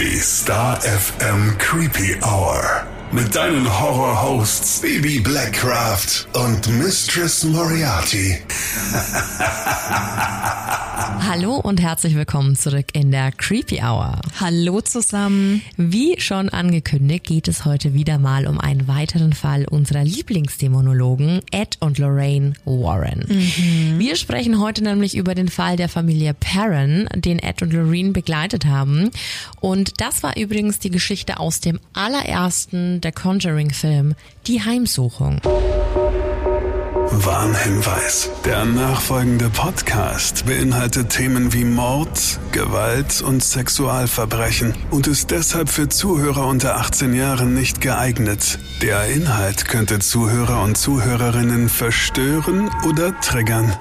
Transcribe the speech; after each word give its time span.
Die 0.00 0.20
Star 0.20 0.80
FM 0.80 1.58
Creepy 1.58 2.16
Hour. 2.22 2.86
Mit 3.10 3.34
deinen 3.34 3.66
Horror-Hosts 3.80 4.82
Baby 4.82 5.20
Blackcraft 5.20 6.26
und 6.34 6.68
Mistress 6.78 7.42
Moriarty. 7.42 8.36
Hallo 11.20 11.56
und 11.56 11.80
herzlich 11.80 12.14
willkommen 12.14 12.56
zurück 12.56 12.86
in 12.92 13.10
der 13.10 13.32
Creepy 13.32 13.80
Hour. 13.82 14.20
Hallo 14.40 14.80
zusammen. 14.80 15.62
Wie 15.76 16.20
schon 16.20 16.48
angekündigt, 16.48 17.24
geht 17.24 17.48
es 17.48 17.64
heute 17.64 17.94
wieder 17.94 18.18
mal 18.18 18.46
um 18.46 18.60
einen 18.60 18.88
weiteren 18.88 19.32
Fall 19.32 19.66
unserer 19.68 20.04
Lieblingsdämonologen 20.04 21.42
Ed 21.50 21.76
und 21.80 21.98
Lorraine 21.98 22.54
Warren. 22.64 23.24
Mhm. 23.28 23.98
Wir 23.98 24.16
sprechen 24.16 24.60
heute 24.60 24.82
nämlich 24.82 25.16
über 25.16 25.34
den 25.34 25.48
Fall 25.48 25.76
der 25.76 25.88
Familie 25.88 26.34
Perron, 26.34 27.08
den 27.14 27.38
Ed 27.38 27.62
und 27.62 27.72
Lorraine 27.72 28.12
begleitet 28.12 28.66
haben. 28.66 29.10
Und 29.60 30.00
das 30.00 30.22
war 30.22 30.36
übrigens 30.36 30.78
die 30.78 30.90
Geschichte 30.90 31.40
aus 31.40 31.60
dem 31.60 31.80
allerersten 31.92 32.97
der 33.04 33.12
Conjuring-Film, 33.12 34.14
Die 34.46 34.62
Heimsuchung. 34.62 35.40
Warnhinweis. 37.10 38.30
Der 38.44 38.64
nachfolgende 38.64 39.48
Podcast 39.48 40.46
beinhaltet 40.46 41.10
Themen 41.10 41.52
wie 41.52 41.64
Mord, 41.64 42.38
Gewalt 42.52 43.22
und 43.22 43.42
Sexualverbrechen 43.42 44.74
und 44.90 45.06
ist 45.06 45.30
deshalb 45.30 45.68
für 45.68 45.88
Zuhörer 45.88 46.46
unter 46.46 46.76
18 46.76 47.14
Jahren 47.14 47.54
nicht 47.54 47.80
geeignet. 47.80 48.58
Der 48.82 49.06
Inhalt 49.06 49.66
könnte 49.66 49.98
Zuhörer 49.98 50.62
und 50.62 50.76
Zuhörerinnen 50.76 51.68
verstören 51.68 52.70
oder 52.86 53.18
triggern. 53.20 53.76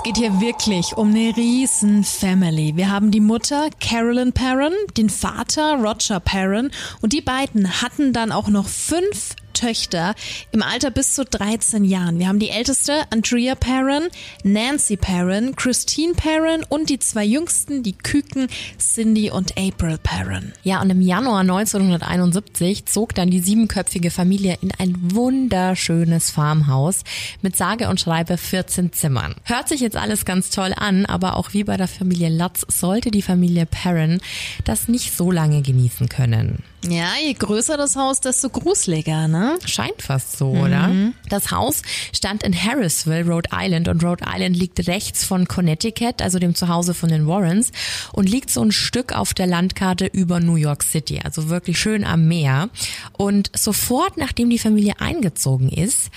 Es 0.00 0.04
geht 0.04 0.16
hier 0.16 0.40
wirklich 0.40 0.96
um 0.96 1.10
eine 1.10 1.36
riesen 1.36 2.04
Family. 2.04 2.74
Wir 2.74 2.90
haben 2.90 3.10
die 3.10 3.20
Mutter 3.20 3.68
Carolyn 3.80 4.32
Perron, 4.32 4.72
den 4.96 5.10
Vater 5.10 5.74
Roger 5.74 6.20
Perron 6.20 6.70
und 7.02 7.12
die 7.12 7.20
beiden 7.20 7.82
hatten 7.82 8.14
dann 8.14 8.32
auch 8.32 8.48
noch 8.48 8.66
fünf 8.66 9.36
Töchter 9.60 10.14
im 10.52 10.62
Alter 10.62 10.90
bis 10.90 11.14
zu 11.14 11.24
13 11.24 11.84
Jahren. 11.84 12.18
Wir 12.18 12.28
haben 12.28 12.38
die 12.38 12.48
älteste 12.48 13.02
Andrea 13.10 13.54
Perrin, 13.54 14.08
Nancy 14.42 14.96
Perrin, 14.96 15.54
Christine 15.54 16.14
Perrin 16.14 16.64
und 16.70 16.88
die 16.88 16.98
zwei 16.98 17.26
jüngsten, 17.26 17.82
die 17.82 17.92
Küken 17.92 18.48
Cindy 18.78 19.30
und 19.30 19.58
April 19.58 19.98
Perrin. 20.02 20.52
Ja, 20.62 20.80
und 20.80 20.88
im 20.88 21.02
Januar 21.02 21.40
1971 21.40 22.86
zog 22.86 23.14
dann 23.14 23.30
die 23.30 23.40
siebenköpfige 23.40 24.10
Familie 24.10 24.56
in 24.62 24.72
ein 24.78 24.96
wunderschönes 25.12 26.30
Farmhaus 26.30 27.00
mit 27.42 27.54
sage 27.54 27.90
und 27.90 28.00
schreibe 28.00 28.38
14 28.38 28.94
Zimmern. 28.94 29.34
Hört 29.44 29.68
sich 29.68 29.82
jetzt 29.82 29.96
alles 29.96 30.24
ganz 30.24 30.48
toll 30.48 30.72
an, 30.74 31.04
aber 31.04 31.36
auch 31.36 31.52
wie 31.52 31.64
bei 31.64 31.76
der 31.76 31.88
Familie 31.88 32.30
Lutz 32.30 32.64
sollte 32.68 33.10
die 33.10 33.20
Familie 33.20 33.66
Perrin 33.66 34.22
das 34.64 34.88
nicht 34.88 35.14
so 35.14 35.30
lange 35.30 35.60
genießen 35.60 36.08
können. 36.08 36.62
Ja, 36.88 37.10
je 37.22 37.34
größer 37.34 37.76
das 37.76 37.96
Haus, 37.96 38.20
desto 38.20 38.48
gruseliger, 38.48 39.28
ne? 39.28 39.49
Scheint 39.64 40.02
fast 40.02 40.36
so, 40.36 40.54
mhm. 40.54 40.60
oder? 40.60 40.90
Das 41.28 41.50
Haus 41.50 41.82
stand 42.14 42.42
in 42.42 42.54
Harrisville, 42.54 43.26
Rhode 43.26 43.50
Island 43.52 43.88
und 43.88 44.04
Rhode 44.04 44.24
Island 44.26 44.56
liegt 44.56 44.86
rechts 44.86 45.24
von 45.24 45.48
Connecticut, 45.48 46.22
also 46.22 46.38
dem 46.38 46.54
Zuhause 46.54 46.94
von 46.94 47.08
den 47.08 47.26
Warrens 47.26 47.72
und 48.12 48.28
liegt 48.28 48.50
so 48.50 48.62
ein 48.62 48.72
Stück 48.72 49.12
auf 49.16 49.34
der 49.34 49.46
Landkarte 49.46 50.06
über 50.06 50.40
New 50.40 50.56
York 50.56 50.82
City, 50.82 51.20
also 51.22 51.48
wirklich 51.48 51.78
schön 51.78 52.04
am 52.04 52.28
Meer. 52.28 52.70
Und 53.16 53.50
sofort 53.54 54.16
nachdem 54.16 54.50
die 54.50 54.58
Familie 54.58 54.94
eingezogen 55.00 55.68
ist, 55.70 56.10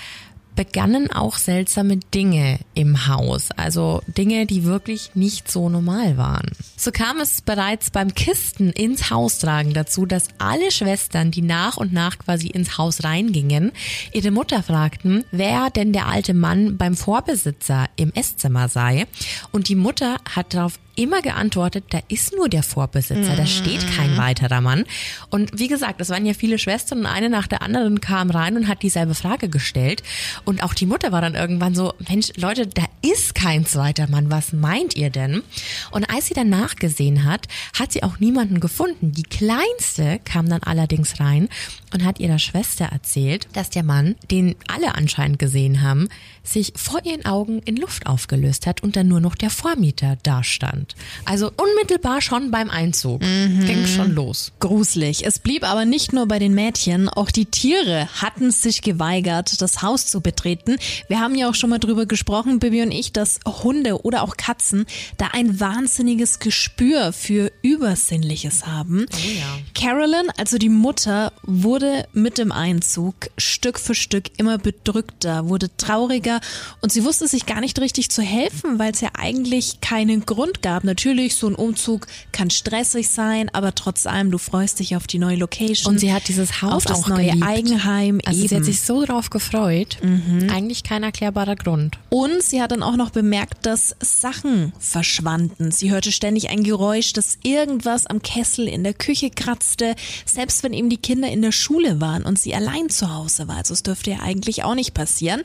begannen 0.54 1.10
auch 1.10 1.36
seltsame 1.36 1.98
Dinge 2.14 2.58
im 2.74 3.06
Haus, 3.08 3.50
also 3.50 4.02
Dinge, 4.06 4.46
die 4.46 4.64
wirklich 4.64 5.10
nicht 5.14 5.50
so 5.50 5.68
normal 5.68 6.16
waren. 6.16 6.50
So 6.76 6.90
kam 6.90 7.20
es 7.20 7.40
bereits 7.40 7.90
beim 7.90 8.14
Kisten 8.14 8.70
ins 8.70 9.10
Haus 9.10 9.38
tragen 9.38 9.74
dazu, 9.74 10.06
dass 10.06 10.28
alle 10.38 10.70
Schwestern, 10.70 11.30
die 11.30 11.42
nach 11.42 11.76
und 11.76 11.92
nach 11.92 12.18
quasi 12.18 12.48
ins 12.48 12.78
Haus 12.78 13.04
reingingen, 13.04 13.72
ihre 14.12 14.30
Mutter 14.30 14.62
fragten, 14.62 15.24
wer 15.30 15.70
denn 15.70 15.92
der 15.92 16.06
alte 16.06 16.34
Mann 16.34 16.76
beim 16.76 16.96
Vorbesitzer 16.96 17.86
im 17.96 18.12
Esszimmer 18.12 18.68
sei. 18.68 19.06
Und 19.52 19.68
die 19.68 19.76
Mutter 19.76 20.16
hat 20.34 20.54
darauf 20.54 20.78
immer 20.96 21.22
geantwortet, 21.22 21.84
da 21.90 22.00
ist 22.08 22.34
nur 22.36 22.48
der 22.48 22.62
Vorbesitzer, 22.62 23.36
da 23.36 23.46
steht 23.46 23.86
kein 23.96 24.12
mhm. 24.12 24.18
weiterer 24.18 24.60
Mann. 24.60 24.84
Und 25.30 25.58
wie 25.58 25.68
gesagt, 25.68 26.00
es 26.00 26.10
waren 26.10 26.26
ja 26.26 26.34
viele 26.34 26.58
Schwestern 26.58 27.00
und 27.00 27.06
eine 27.06 27.30
nach 27.30 27.46
der 27.46 27.62
anderen 27.62 28.00
kam 28.00 28.30
rein 28.30 28.56
und 28.56 28.68
hat 28.68 28.82
dieselbe 28.82 29.14
Frage 29.14 29.48
gestellt. 29.48 30.02
Und 30.44 30.62
auch 30.62 30.74
die 30.74 30.86
Mutter 30.86 31.12
war 31.12 31.20
dann 31.20 31.34
irgendwann 31.34 31.74
so, 31.74 31.94
Mensch, 32.08 32.28
Leute, 32.36 32.66
da 32.66 32.84
ist 33.02 33.34
kein 33.34 33.66
zweiter 33.66 34.08
Mann, 34.08 34.30
was 34.30 34.52
meint 34.52 34.96
ihr 34.96 35.10
denn? 35.10 35.42
Und 35.90 36.10
als 36.10 36.26
sie 36.26 36.34
dann 36.34 36.48
nachgesehen 36.48 37.24
hat, 37.24 37.46
hat 37.78 37.92
sie 37.92 38.02
auch 38.02 38.18
niemanden 38.20 38.60
gefunden. 38.60 39.12
Die 39.12 39.22
kleinste 39.22 40.20
kam 40.24 40.48
dann 40.48 40.62
allerdings 40.62 41.20
rein 41.20 41.48
und 41.92 42.04
hat 42.04 42.20
ihrer 42.20 42.38
Schwester 42.38 42.86
erzählt, 42.86 43.48
dass 43.52 43.70
der 43.70 43.82
Mann, 43.82 44.16
den 44.30 44.56
alle 44.68 44.94
anscheinend 44.94 45.38
gesehen 45.38 45.82
haben, 45.82 46.08
sich 46.42 46.72
vor 46.76 47.04
ihren 47.04 47.24
Augen 47.24 47.60
in 47.60 47.76
Luft 47.76 48.06
aufgelöst 48.06 48.66
hat 48.66 48.82
und 48.82 48.96
dann 48.96 49.08
nur 49.08 49.20
noch 49.20 49.34
der 49.34 49.50
Vormieter 49.50 50.16
dastand. 50.22 50.83
Also 51.24 51.50
unmittelbar 51.56 52.20
schon 52.20 52.50
beim 52.50 52.70
Einzug. 52.70 53.22
Mhm. 53.22 53.64
Ging 53.66 53.86
schon 53.86 54.14
los. 54.14 54.52
Gruselig. 54.60 55.24
Es 55.24 55.38
blieb 55.38 55.64
aber 55.64 55.84
nicht 55.84 56.12
nur 56.12 56.26
bei 56.26 56.38
den 56.38 56.54
Mädchen, 56.54 57.08
auch 57.08 57.30
die 57.30 57.46
Tiere 57.46 58.08
hatten 58.20 58.50
sich 58.50 58.82
geweigert, 58.82 59.60
das 59.60 59.82
Haus 59.82 60.06
zu 60.06 60.20
betreten. 60.20 60.76
Wir 61.08 61.20
haben 61.20 61.34
ja 61.34 61.48
auch 61.48 61.54
schon 61.54 61.70
mal 61.70 61.78
drüber 61.78 62.06
gesprochen, 62.06 62.58
Bibi 62.58 62.82
und 62.82 62.90
ich, 62.90 63.12
dass 63.12 63.40
Hunde 63.46 64.02
oder 64.04 64.22
auch 64.22 64.36
Katzen 64.36 64.86
da 65.18 65.28
ein 65.32 65.60
wahnsinniges 65.60 66.38
Gespür 66.38 67.12
für 67.12 67.52
Übersinnliches 67.62 68.66
haben. 68.66 69.06
Oh 69.12 69.28
ja. 69.28 69.58
Carolyn, 69.74 70.30
also 70.36 70.58
die 70.58 70.68
Mutter, 70.68 71.32
wurde 71.42 72.06
mit 72.12 72.38
dem 72.38 72.52
Einzug 72.52 73.14
Stück 73.38 73.78
für 73.78 73.94
Stück 73.94 74.38
immer 74.38 74.58
bedrückter, 74.58 75.48
wurde 75.48 75.70
trauriger 75.76 76.40
und 76.80 76.92
sie 76.92 77.04
wusste 77.04 77.28
sich 77.28 77.46
gar 77.46 77.60
nicht 77.60 77.78
richtig 77.80 78.10
zu 78.10 78.22
helfen, 78.22 78.78
weil 78.78 78.92
es 78.92 79.00
ja 79.00 79.10
eigentlich 79.14 79.80
keinen 79.80 80.26
Grund 80.26 80.62
gab. 80.62 80.73
Natürlich, 80.82 81.36
so 81.36 81.46
ein 81.46 81.54
Umzug 81.54 82.06
kann 82.32 82.50
stressig 82.50 83.08
sein, 83.08 83.48
aber 83.52 83.74
trotz 83.74 84.06
allem, 84.06 84.30
du 84.30 84.38
freust 84.38 84.80
dich 84.80 84.96
auf 84.96 85.06
die 85.06 85.18
neue 85.18 85.36
Location. 85.36 85.94
Und 85.94 86.00
sie 86.00 86.12
hat 86.12 86.26
dieses 86.28 86.62
Haus 86.62 86.72
auf 86.72 86.84
das 86.84 87.04
auch 87.04 87.08
neue 87.08 87.26
geliebt. 87.26 87.46
Eigenheim. 87.46 88.20
Also 88.24 88.40
eben. 88.40 88.48
sie 88.48 88.56
hat 88.56 88.64
sich 88.64 88.82
so 88.82 89.04
drauf 89.04 89.30
gefreut. 89.30 89.98
Mhm. 90.02 90.48
Eigentlich 90.50 90.82
kein 90.82 91.02
erklärbarer 91.02 91.56
Grund. 91.56 91.98
Und 92.08 92.42
sie 92.42 92.60
hat 92.60 92.72
dann 92.72 92.82
auch 92.82 92.96
noch 92.96 93.10
bemerkt, 93.10 93.66
dass 93.66 93.94
Sachen 94.00 94.72
verschwanden. 94.78 95.70
Sie 95.70 95.90
hörte 95.90 96.10
ständig 96.10 96.50
ein 96.50 96.64
Geräusch, 96.64 97.12
dass 97.12 97.38
irgendwas 97.42 98.06
am 98.06 98.22
Kessel 98.22 98.66
in 98.66 98.82
der 98.82 98.94
Küche 98.94 99.30
kratzte, 99.30 99.94
selbst 100.24 100.62
wenn 100.62 100.72
eben 100.72 100.90
die 100.90 100.96
Kinder 100.96 101.28
in 101.28 101.42
der 101.42 101.52
Schule 101.52 102.00
waren 102.00 102.24
und 102.24 102.38
sie 102.38 102.54
allein 102.54 102.88
zu 102.88 103.14
Hause 103.14 103.48
war. 103.48 103.56
Also 103.56 103.74
es 103.74 103.82
dürfte 103.82 104.10
ja 104.10 104.20
eigentlich 104.20 104.64
auch 104.64 104.74
nicht 104.74 104.94
passieren. 104.94 105.42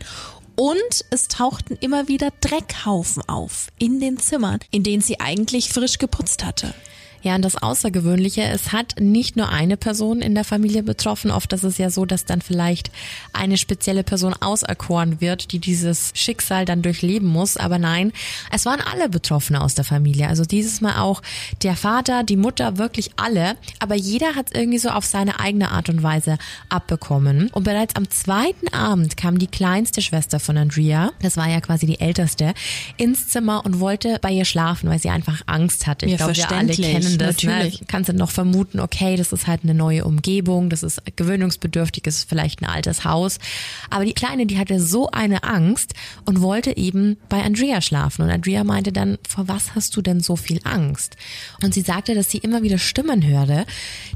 Und 0.59 1.05
es 1.09 1.29
tauchten 1.29 1.77
immer 1.79 2.09
wieder 2.09 2.31
Dreckhaufen 2.41 3.23
auf 3.29 3.69
in 3.79 4.01
den 4.01 4.17
Zimmern, 4.17 4.59
in 4.71 4.83
denen 4.83 5.01
sie 5.01 5.21
eigentlich 5.21 5.69
frisch 5.69 5.99
geputzt 5.99 6.43
hatte. 6.43 6.73
Ja, 7.21 7.35
und 7.35 7.43
das 7.43 7.55
Außergewöhnliche, 7.55 8.43
es 8.43 8.71
hat 8.71 8.95
nicht 8.99 9.35
nur 9.35 9.49
eine 9.49 9.77
Person 9.77 10.21
in 10.21 10.35
der 10.35 10.43
Familie 10.43 10.83
betroffen. 10.83 11.31
Oft 11.31 11.51
ist 11.53 11.63
es 11.63 11.77
ja 11.77 11.89
so, 11.89 12.05
dass 12.05 12.25
dann 12.25 12.41
vielleicht 12.41 12.91
eine 13.33 13.57
spezielle 13.57 14.03
Person 14.03 14.33
auserkoren 14.33 15.19
wird, 15.19 15.51
die 15.51 15.59
dieses 15.59 16.11
Schicksal 16.13 16.65
dann 16.65 16.81
durchleben 16.81 17.27
muss. 17.27 17.57
Aber 17.57 17.77
nein, 17.77 18.13
es 18.51 18.65
waren 18.65 18.81
alle 18.81 19.09
Betroffene 19.09 19.61
aus 19.61 19.75
der 19.75 19.85
Familie. 19.85 20.27
Also 20.27 20.45
dieses 20.45 20.81
Mal 20.81 20.99
auch 20.99 21.21
der 21.63 21.75
Vater, 21.75 22.23
die 22.23 22.37
Mutter, 22.37 22.77
wirklich 22.77 23.11
alle. 23.17 23.55
Aber 23.79 23.95
jeder 23.95 24.35
hat 24.35 24.47
es 24.51 24.59
irgendwie 24.59 24.79
so 24.79 24.89
auf 24.89 25.05
seine 25.05 25.39
eigene 25.39 25.71
Art 25.71 25.89
und 25.89 26.03
Weise 26.03 26.37
abbekommen. 26.69 27.49
Und 27.51 27.63
bereits 27.63 27.95
am 27.95 28.09
zweiten 28.09 28.73
Abend 28.73 29.17
kam 29.17 29.39
die 29.39 29.47
kleinste 29.47 30.01
Schwester 30.01 30.39
von 30.39 30.57
Andrea, 30.57 31.11
das 31.21 31.37
war 31.37 31.49
ja 31.49 31.59
quasi 31.61 31.85
die 31.85 31.99
älteste, 31.99 32.53
ins 32.97 33.27
Zimmer 33.27 33.65
und 33.65 33.79
wollte 33.79 34.19
bei 34.21 34.31
ihr 34.31 34.45
schlafen, 34.45 34.89
weil 34.89 34.99
sie 34.99 35.09
einfach 35.09 35.41
Angst 35.45 35.87
hatte. 35.87 36.05
Ich 36.05 36.13
ja, 36.13 36.17
glaube, 36.17 36.35
wir 36.35 36.51
alle 36.51 36.73
kennen 36.73 37.08
Ne? 37.17 37.27
Natürlich. 37.27 37.81
Ne? 37.81 37.87
Kannst 37.87 38.09
du 38.09 38.13
noch 38.13 38.31
vermuten, 38.31 38.79
okay, 38.79 39.15
das 39.15 39.31
ist 39.31 39.47
halt 39.47 39.63
eine 39.63 39.73
neue 39.73 40.05
Umgebung, 40.05 40.69
das 40.69 40.83
ist 40.83 41.01
gewöhnungsbedürftig, 41.15 42.05
ist 42.07 42.29
vielleicht 42.29 42.61
ein 42.61 42.65
altes 42.65 43.05
Haus. 43.05 43.39
Aber 43.89 44.05
die 44.05 44.13
Kleine, 44.13 44.45
die 44.45 44.57
hatte 44.57 44.79
so 44.79 45.09
eine 45.11 45.43
Angst 45.43 45.93
und 46.25 46.41
wollte 46.41 46.75
eben 46.77 47.17
bei 47.29 47.41
Andrea 47.41 47.81
schlafen. 47.81 48.23
Und 48.23 48.29
Andrea 48.29 48.63
meinte 48.63 48.91
dann, 48.91 49.17
vor 49.27 49.47
was 49.47 49.75
hast 49.75 49.95
du 49.95 50.01
denn 50.01 50.19
so 50.19 50.35
viel 50.35 50.59
Angst? 50.63 51.17
Und 51.63 51.73
sie 51.73 51.81
sagte, 51.81 52.15
dass 52.15 52.29
sie 52.29 52.37
immer 52.39 52.63
wieder 52.63 52.77
Stimmen 52.77 53.25
hörte, 53.25 53.65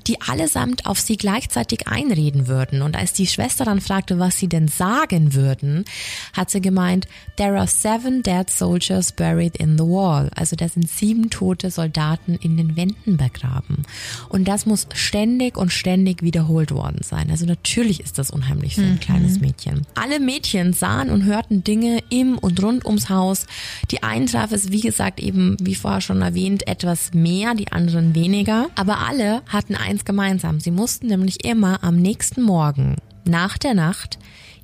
die 0.07 0.21
allesamt 0.21 0.85
auf 0.85 0.99
sie 0.99 1.17
gleichzeitig 1.17 1.87
einreden 1.87 2.47
würden. 2.47 2.81
Und 2.81 2.95
als 2.95 3.13
die 3.13 3.27
Schwester 3.27 3.65
dann 3.65 3.81
fragte, 3.81 4.19
was 4.19 4.37
sie 4.37 4.47
denn 4.47 4.67
sagen 4.67 5.33
würden, 5.33 5.85
hat 6.33 6.49
sie 6.49 6.61
gemeint, 6.61 7.07
there 7.37 7.57
are 7.57 7.67
seven 7.67 8.21
dead 8.23 8.49
soldiers 8.49 9.11
buried 9.11 9.57
in 9.57 9.77
the 9.77 9.83
wall. 9.83 10.29
Also 10.35 10.55
da 10.55 10.67
sind 10.67 10.89
sieben 10.89 11.29
tote 11.29 11.71
Soldaten 11.71 12.35
in 12.35 12.57
den 12.57 12.75
Wänden 12.75 12.82
Wänden 12.83 13.17
begraben. 13.17 13.83
Und 14.29 14.47
das 14.47 14.65
muss 14.65 14.87
ständig 14.93 15.57
und 15.57 15.71
ständig 15.71 16.21
wiederholt 16.21 16.71
worden 16.71 16.99
sein. 17.01 17.29
Also 17.31 17.45
natürlich 17.45 18.01
ist 18.01 18.17
das 18.17 18.29
unheimlich 18.29 18.75
für 18.75 18.81
ein 18.81 18.93
mhm. 18.93 18.99
kleines 18.99 19.39
Mädchen. 19.39 19.87
Alle 19.95 20.19
Mädchen 20.19 20.73
sahen 20.73 21.09
und 21.09 21.23
hörten 21.23 21.63
Dinge 21.63 21.99
im 22.09 22.37
und 22.37 22.61
rund 22.61 22.85
ums 22.85 23.09
Haus. 23.09 23.45
Die 23.91 24.03
einen 24.03 24.27
traf 24.27 24.51
es, 24.51 24.71
wie 24.71 24.81
gesagt, 24.81 25.21
eben, 25.21 25.55
wie 25.61 25.75
vorher 25.75 26.01
schon 26.01 26.21
erwähnt, 26.21 26.67
etwas 26.67 27.13
mehr, 27.13 27.55
die 27.55 27.71
anderen 27.71 28.15
weniger. 28.15 28.67
Aber 28.75 28.99
alle 28.99 29.41
hatten 29.47 29.75
eins 29.75 30.03
gemeinsam. 30.03 30.59
Sie 30.59 30.71
mussten 30.71 31.07
nämlich 31.07 31.45
immer 31.45 31.83
am 31.83 31.95
nächsten 31.95 32.41
Morgen, 32.41 32.97
nach 33.25 33.57
der 33.57 33.73
Nacht, 33.73 34.19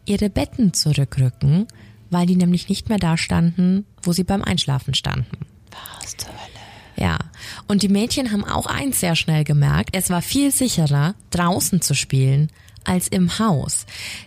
ihre 0.05 0.29
Betten 0.29 0.73
zurückrücken, 0.73 1.67
weil 2.09 2.25
die 2.25 2.35
nämlich 2.35 2.67
nicht 2.67 2.89
mehr 2.89 2.97
da 2.97 3.15
standen, 3.15 3.85
wo 4.01 4.11
sie 4.11 4.23
beim 4.23 4.43
Einschlafen 4.43 4.93
standen. 4.93 5.37
Was 6.01 6.17
zur 6.17 6.29
Hölle? 6.29 6.58
Ja. 6.99 7.17
Und 7.67 7.81
die 7.81 7.87
Mädchen 7.87 8.31
haben 8.31 8.43
auch 8.43 8.65
eins 8.65 8.99
sehr 8.99 9.15
schnell 9.15 9.45
gemerkt. 9.45 9.91
Es 9.93 10.09
war 10.09 10.21
viel 10.21 10.51
sicherer, 10.51 11.15
draußen 11.31 11.81
zu 11.81 11.95
spielen, 11.95 12.49
als 12.83 13.07
im 13.07 13.39
Haus. 13.39 13.85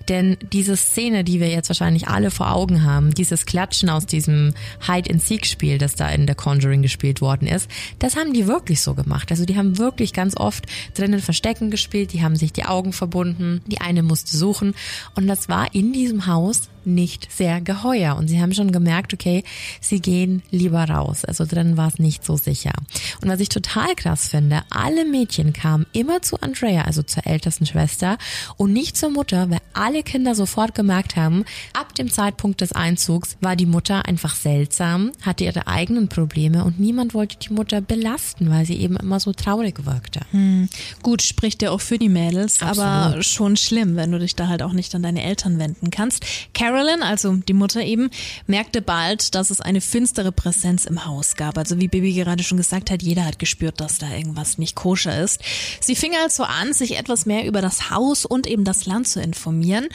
Denn 0.08 0.36
diese 0.52 0.76
Szene, 0.76 1.24
die 1.24 1.40
wir 1.40 1.48
jetzt 1.48 1.69
wahrscheinlich 1.69 2.08
alle 2.08 2.30
vor 2.30 2.52
Augen 2.52 2.84
haben, 2.84 3.12
dieses 3.12 3.44
Klatschen 3.44 3.90
aus 3.90 4.06
diesem 4.06 4.54
Hide-and-Seek-Spiel, 4.86 5.78
das 5.78 5.96
da 5.96 6.08
in 6.08 6.26
The 6.26 6.34
Conjuring 6.34 6.82
gespielt 6.82 7.20
worden 7.20 7.48
ist, 7.48 7.69
das 7.98 8.16
haben 8.16 8.32
die 8.32 8.46
wirklich 8.46 8.80
so 8.80 8.94
gemacht. 8.94 9.30
Also 9.30 9.44
die 9.44 9.56
haben 9.56 9.78
wirklich 9.78 10.12
ganz 10.12 10.36
oft 10.36 10.66
drinnen 10.94 11.20
Verstecken 11.20 11.70
gespielt, 11.70 12.12
die 12.12 12.22
haben 12.22 12.36
sich 12.36 12.52
die 12.52 12.64
Augen 12.64 12.92
verbunden, 12.92 13.62
die 13.66 13.80
eine 13.80 14.02
musste 14.02 14.36
suchen 14.36 14.75
und 15.16 15.26
das 15.26 15.48
war 15.48 15.75
in 15.75 15.92
diesem 15.92 16.26
Haus 16.26 16.68
nicht 16.84 17.31
sehr 17.32 17.61
geheuer. 17.61 18.17
Und 18.17 18.29
sie 18.29 18.40
haben 18.40 18.52
schon 18.52 18.73
gemerkt, 18.73 19.14
okay, 19.14 19.44
sie 19.81 20.00
gehen 20.00 20.43
lieber 20.50 20.84
raus. 20.84 21.25
Also 21.25 21.44
drin 21.44 21.76
war 21.76 21.88
es 21.88 21.99
nicht 21.99 22.25
so 22.25 22.37
sicher. 22.37 22.73
Und 23.20 23.29
was 23.29 23.40
ich 23.40 23.49
total 23.49 23.94
krass 23.94 24.29
finde, 24.29 24.62
alle 24.70 25.05
Mädchen 25.05 25.52
kamen 25.52 25.87
immer 25.93 26.23
zu 26.23 26.40
Andrea, 26.40 26.82
also 26.82 27.02
zur 27.02 27.26
ältesten 27.26 27.67
Schwester, 27.67 28.19
und 28.56 28.73
nicht 28.73 28.96
zur 28.96 29.11
Mutter, 29.11 29.50
weil 29.50 29.61
alle 29.73 30.02
Kinder 30.02 30.34
sofort 30.34 30.75
gemerkt 30.75 31.17
haben, 31.17 31.44
ab 31.73 31.94
dem 31.94 32.11
Zeitpunkt 32.11 32.61
des 32.61 32.73
Einzugs 32.73 33.37
war 33.40 33.56
die 33.56 33.67
Mutter 33.67 34.06
einfach 34.06 34.35
seltsam, 34.35 35.12
hatte 35.23 35.44
ihre 35.44 35.67
eigenen 35.67 36.08
Probleme 36.08 36.64
und 36.64 36.78
niemand 36.78 37.14
wollte 37.14 37.37
die 37.38 37.52
Mutter 37.52 37.81
belasten, 37.81 38.50
weil 38.50 38.67
sie 38.67 38.76
eben 38.76 38.96
immer 38.96 39.20
so 39.20 39.32
traurig 39.32 39.87
wirkte. 39.87 40.20
Hm. 40.31 40.69
Gut, 41.02 41.23
spricht 41.23 41.62
ja 41.62 41.70
auch 41.70 41.81
für 41.81 41.99
die 41.99 42.08
Mädels, 42.08 42.61
Absolut. 42.61 42.78
aber 42.78 43.23
schon 43.23 43.56
schlimm, 43.56 43.96
wenn 43.96 44.12
du 44.12 44.19
dich 44.19 44.35
da 44.35 44.49
halt 44.49 44.62
auch 44.62 44.73
nicht 44.73 44.94
an 44.94 45.02
deine 45.02 45.23
Eltern 45.23 45.58
wenden 45.58 45.90
kannst. 45.90 46.25
Carol 46.55 46.71
Carolyn, 46.72 47.02
also 47.02 47.36
die 47.36 47.52
Mutter 47.52 47.82
eben, 47.82 48.10
merkte 48.46 48.80
bald, 48.80 49.34
dass 49.34 49.50
es 49.50 49.60
eine 49.60 49.82
finstere 49.82 50.32
Präsenz 50.32 50.86
im 50.86 51.04
Haus 51.04 51.36
gab. 51.36 51.58
Also 51.58 51.78
wie 51.78 51.88
Bibi 51.88 52.14
gerade 52.14 52.42
schon 52.42 52.56
gesagt 52.56 52.90
hat, 52.90 53.02
jeder 53.02 53.26
hat 53.26 53.38
gespürt, 53.38 53.80
dass 53.80 53.98
da 53.98 54.10
irgendwas 54.10 54.56
nicht 54.56 54.74
koscher 54.74 55.20
ist. 55.20 55.40
Sie 55.80 55.94
fing 55.94 56.12
also 56.22 56.44
an, 56.44 56.72
sich 56.72 56.98
etwas 56.98 57.26
mehr 57.26 57.44
über 57.44 57.60
das 57.60 57.90
Haus 57.90 58.24
und 58.24 58.46
eben 58.46 58.64
das 58.64 58.86
Land 58.86 59.06
zu 59.06 59.20
informieren 59.20 59.88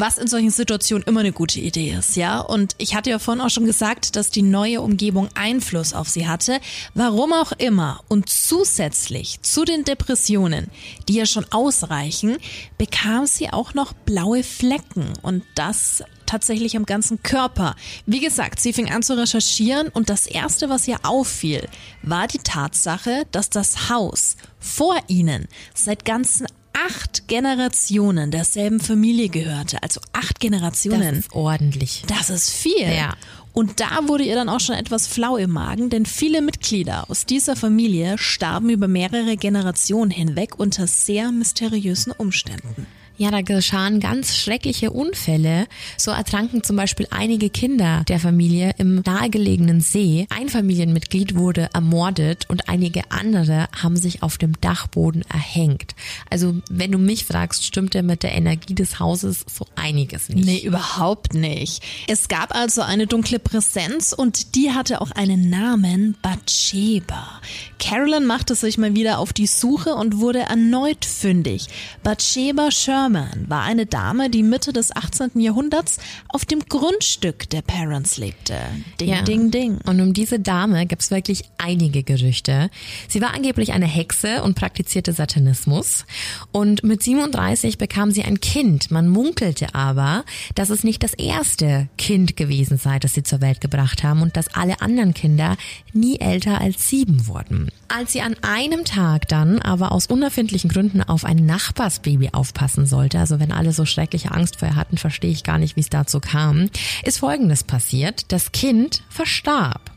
was 0.00 0.18
in 0.18 0.28
solchen 0.28 0.50
Situationen 0.50 1.04
immer 1.06 1.20
eine 1.20 1.32
gute 1.32 1.60
Idee 1.60 1.94
ist, 1.98 2.16
ja. 2.16 2.40
Und 2.40 2.74
ich 2.78 2.94
hatte 2.94 3.10
ja 3.10 3.18
vorhin 3.18 3.42
auch 3.42 3.50
schon 3.50 3.64
gesagt, 3.64 4.16
dass 4.16 4.30
die 4.30 4.42
neue 4.42 4.80
Umgebung 4.80 5.28
Einfluss 5.34 5.94
auf 5.94 6.08
sie 6.08 6.26
hatte. 6.26 6.60
Warum 6.94 7.32
auch 7.32 7.52
immer. 7.52 8.00
Und 8.08 8.28
zusätzlich 8.28 9.40
zu 9.42 9.64
den 9.64 9.84
Depressionen, 9.84 10.68
die 11.08 11.14
ja 11.14 11.26
schon 11.26 11.46
ausreichen, 11.50 12.38
bekam 12.76 13.26
sie 13.26 13.50
auch 13.50 13.74
noch 13.74 13.92
blaue 13.92 14.42
Flecken. 14.42 15.12
Und 15.22 15.44
das 15.54 16.02
tatsächlich 16.28 16.76
am 16.76 16.84
ganzen 16.84 17.22
Körper. 17.22 17.74
Wie 18.06 18.20
gesagt, 18.20 18.60
sie 18.60 18.72
fing 18.72 18.90
an 18.90 19.02
zu 19.02 19.18
recherchieren 19.18 19.88
und 19.88 20.10
das 20.10 20.26
erste, 20.26 20.68
was 20.68 20.86
ihr 20.86 20.98
auffiel, 21.02 21.66
war 22.02 22.28
die 22.28 22.38
Tatsache, 22.38 23.24
dass 23.32 23.50
das 23.50 23.88
Haus 23.88 24.36
vor 24.60 24.96
ihnen 25.08 25.48
seit 25.74 26.04
ganzen 26.04 26.46
acht 26.86 27.28
Generationen 27.28 28.30
derselben 28.30 28.80
Familie 28.80 29.28
gehörte. 29.28 29.82
Also 29.82 30.00
acht 30.12 30.40
Generationen. 30.40 31.16
Das 31.16 31.18
ist 31.18 31.32
ordentlich. 31.32 32.04
Das 32.06 32.30
ist 32.30 32.50
viel. 32.50 32.88
Ja. 32.88 33.14
Und 33.52 33.80
da 33.80 34.06
wurde 34.06 34.24
ihr 34.24 34.36
dann 34.36 34.48
auch 34.48 34.60
schon 34.60 34.76
etwas 34.76 35.06
flau 35.06 35.36
im 35.36 35.50
Magen, 35.50 35.90
denn 35.90 36.06
viele 36.06 36.42
Mitglieder 36.42 37.10
aus 37.10 37.26
dieser 37.26 37.56
Familie 37.56 38.16
starben 38.16 38.70
über 38.70 38.86
mehrere 38.86 39.36
Generationen 39.36 40.10
hinweg 40.10 40.58
unter 40.58 40.86
sehr 40.86 41.32
mysteriösen 41.32 42.12
Umständen. 42.12 42.86
Ja, 43.20 43.32
da 43.32 43.42
geschahen 43.42 43.98
ganz 43.98 44.36
schreckliche 44.36 44.92
Unfälle. 44.92 45.66
So 45.96 46.12
ertranken 46.12 46.62
zum 46.62 46.76
Beispiel 46.76 47.08
einige 47.10 47.50
Kinder 47.50 48.04
der 48.06 48.20
Familie 48.20 48.76
im 48.78 49.02
nahegelegenen 49.04 49.80
See. 49.80 50.28
Ein 50.30 50.48
Familienmitglied 50.48 51.34
wurde 51.34 51.68
ermordet 51.74 52.46
und 52.48 52.68
einige 52.68 53.10
andere 53.10 53.66
haben 53.82 53.96
sich 53.96 54.22
auf 54.22 54.38
dem 54.38 54.52
Dachboden 54.60 55.24
erhängt. 55.28 55.96
Also 56.30 56.54
wenn 56.70 56.92
du 56.92 56.98
mich 56.98 57.24
fragst, 57.24 57.64
stimmt 57.64 57.96
ja 57.96 58.02
mit 58.02 58.22
der 58.22 58.36
Energie 58.36 58.76
des 58.76 59.00
Hauses 59.00 59.44
so 59.52 59.66
einiges 59.74 60.28
nicht. 60.28 60.46
Nee, 60.46 60.60
überhaupt 60.60 61.34
nicht. 61.34 61.82
Es 62.06 62.28
gab 62.28 62.54
also 62.54 62.82
eine 62.82 63.08
dunkle 63.08 63.40
Präsenz 63.40 64.12
und 64.12 64.54
die 64.54 64.70
hatte 64.70 65.00
auch 65.00 65.10
einen 65.10 65.50
Namen, 65.50 66.16
Bathsheba. 66.22 67.40
Carolyn 67.80 68.26
machte 68.26 68.54
sich 68.54 68.78
mal 68.78 68.94
wieder 68.94 69.18
auf 69.18 69.32
die 69.32 69.48
Suche 69.48 69.96
und 69.96 70.18
wurde 70.18 70.40
erneut 70.40 71.04
fündig. 71.04 71.66
Bathsheba 72.04 72.70
Sherman 72.70 73.07
Sherman 73.08 73.46
war 73.48 73.62
eine 73.62 73.86
Dame, 73.86 74.28
die 74.28 74.42
Mitte 74.42 74.72
des 74.72 74.94
18. 74.94 75.40
Jahrhunderts 75.40 75.98
auf 76.28 76.44
dem 76.44 76.60
Grundstück 76.68 77.48
der 77.48 77.62
Parents 77.62 78.18
lebte. 78.18 78.58
Ding, 79.00 79.08
ja. 79.08 79.22
ding, 79.22 79.50
ding. 79.50 79.78
Und 79.86 80.00
um 80.00 80.12
diese 80.12 80.38
Dame 80.38 80.84
gibt 80.84 81.00
es 81.00 81.10
wirklich 81.10 81.44
einige 81.56 82.02
Gerüchte. 82.02 82.70
Sie 83.08 83.22
war 83.22 83.32
angeblich 83.34 83.72
eine 83.72 83.86
Hexe 83.86 84.42
und 84.42 84.56
praktizierte 84.56 85.14
Satanismus. 85.14 86.04
Und 86.52 86.84
mit 86.84 87.02
37 87.02 87.78
bekam 87.78 88.10
sie 88.10 88.24
ein 88.24 88.40
Kind. 88.40 88.90
Man 88.90 89.08
munkelte 89.08 89.74
aber, 89.74 90.24
dass 90.54 90.68
es 90.68 90.84
nicht 90.84 91.02
das 91.02 91.14
erste 91.14 91.88
Kind 91.96 92.36
gewesen 92.36 92.76
sei, 92.76 92.98
das 92.98 93.14
sie 93.14 93.22
zur 93.22 93.40
Welt 93.40 93.62
gebracht 93.62 94.02
haben 94.02 94.20
und 94.20 94.36
dass 94.36 94.54
alle 94.54 94.82
anderen 94.82 95.14
Kinder 95.14 95.56
nie 95.94 96.20
älter 96.20 96.60
als 96.60 96.88
sieben 96.88 97.26
wurden. 97.26 97.70
Als 97.88 98.12
sie 98.12 98.20
an 98.20 98.36
einem 98.42 98.84
Tag 98.84 99.28
dann 99.28 99.60
aber 99.60 99.92
aus 99.92 100.06
unerfindlichen 100.06 100.70
Gründen 100.70 101.02
auf 101.02 101.24
ein 101.24 101.46
Nachbarsbaby 101.46 102.30
aufpassen 102.32 102.84
sollte, 102.98 103.20
also 103.20 103.38
wenn 103.38 103.52
alle 103.52 103.72
so 103.72 103.84
schreckliche 103.84 104.32
Angst 104.32 104.56
vor 104.56 104.68
ihr 104.68 104.74
hatten, 104.74 104.98
verstehe 104.98 105.30
ich 105.30 105.44
gar 105.44 105.58
nicht, 105.58 105.76
wie 105.76 105.80
es 105.80 105.88
dazu 105.88 106.18
kam, 106.18 106.68
ist 107.04 107.18
Folgendes 107.18 107.62
passiert. 107.62 108.32
Das 108.32 108.50
Kind 108.50 109.04
verstarb. 109.08 109.92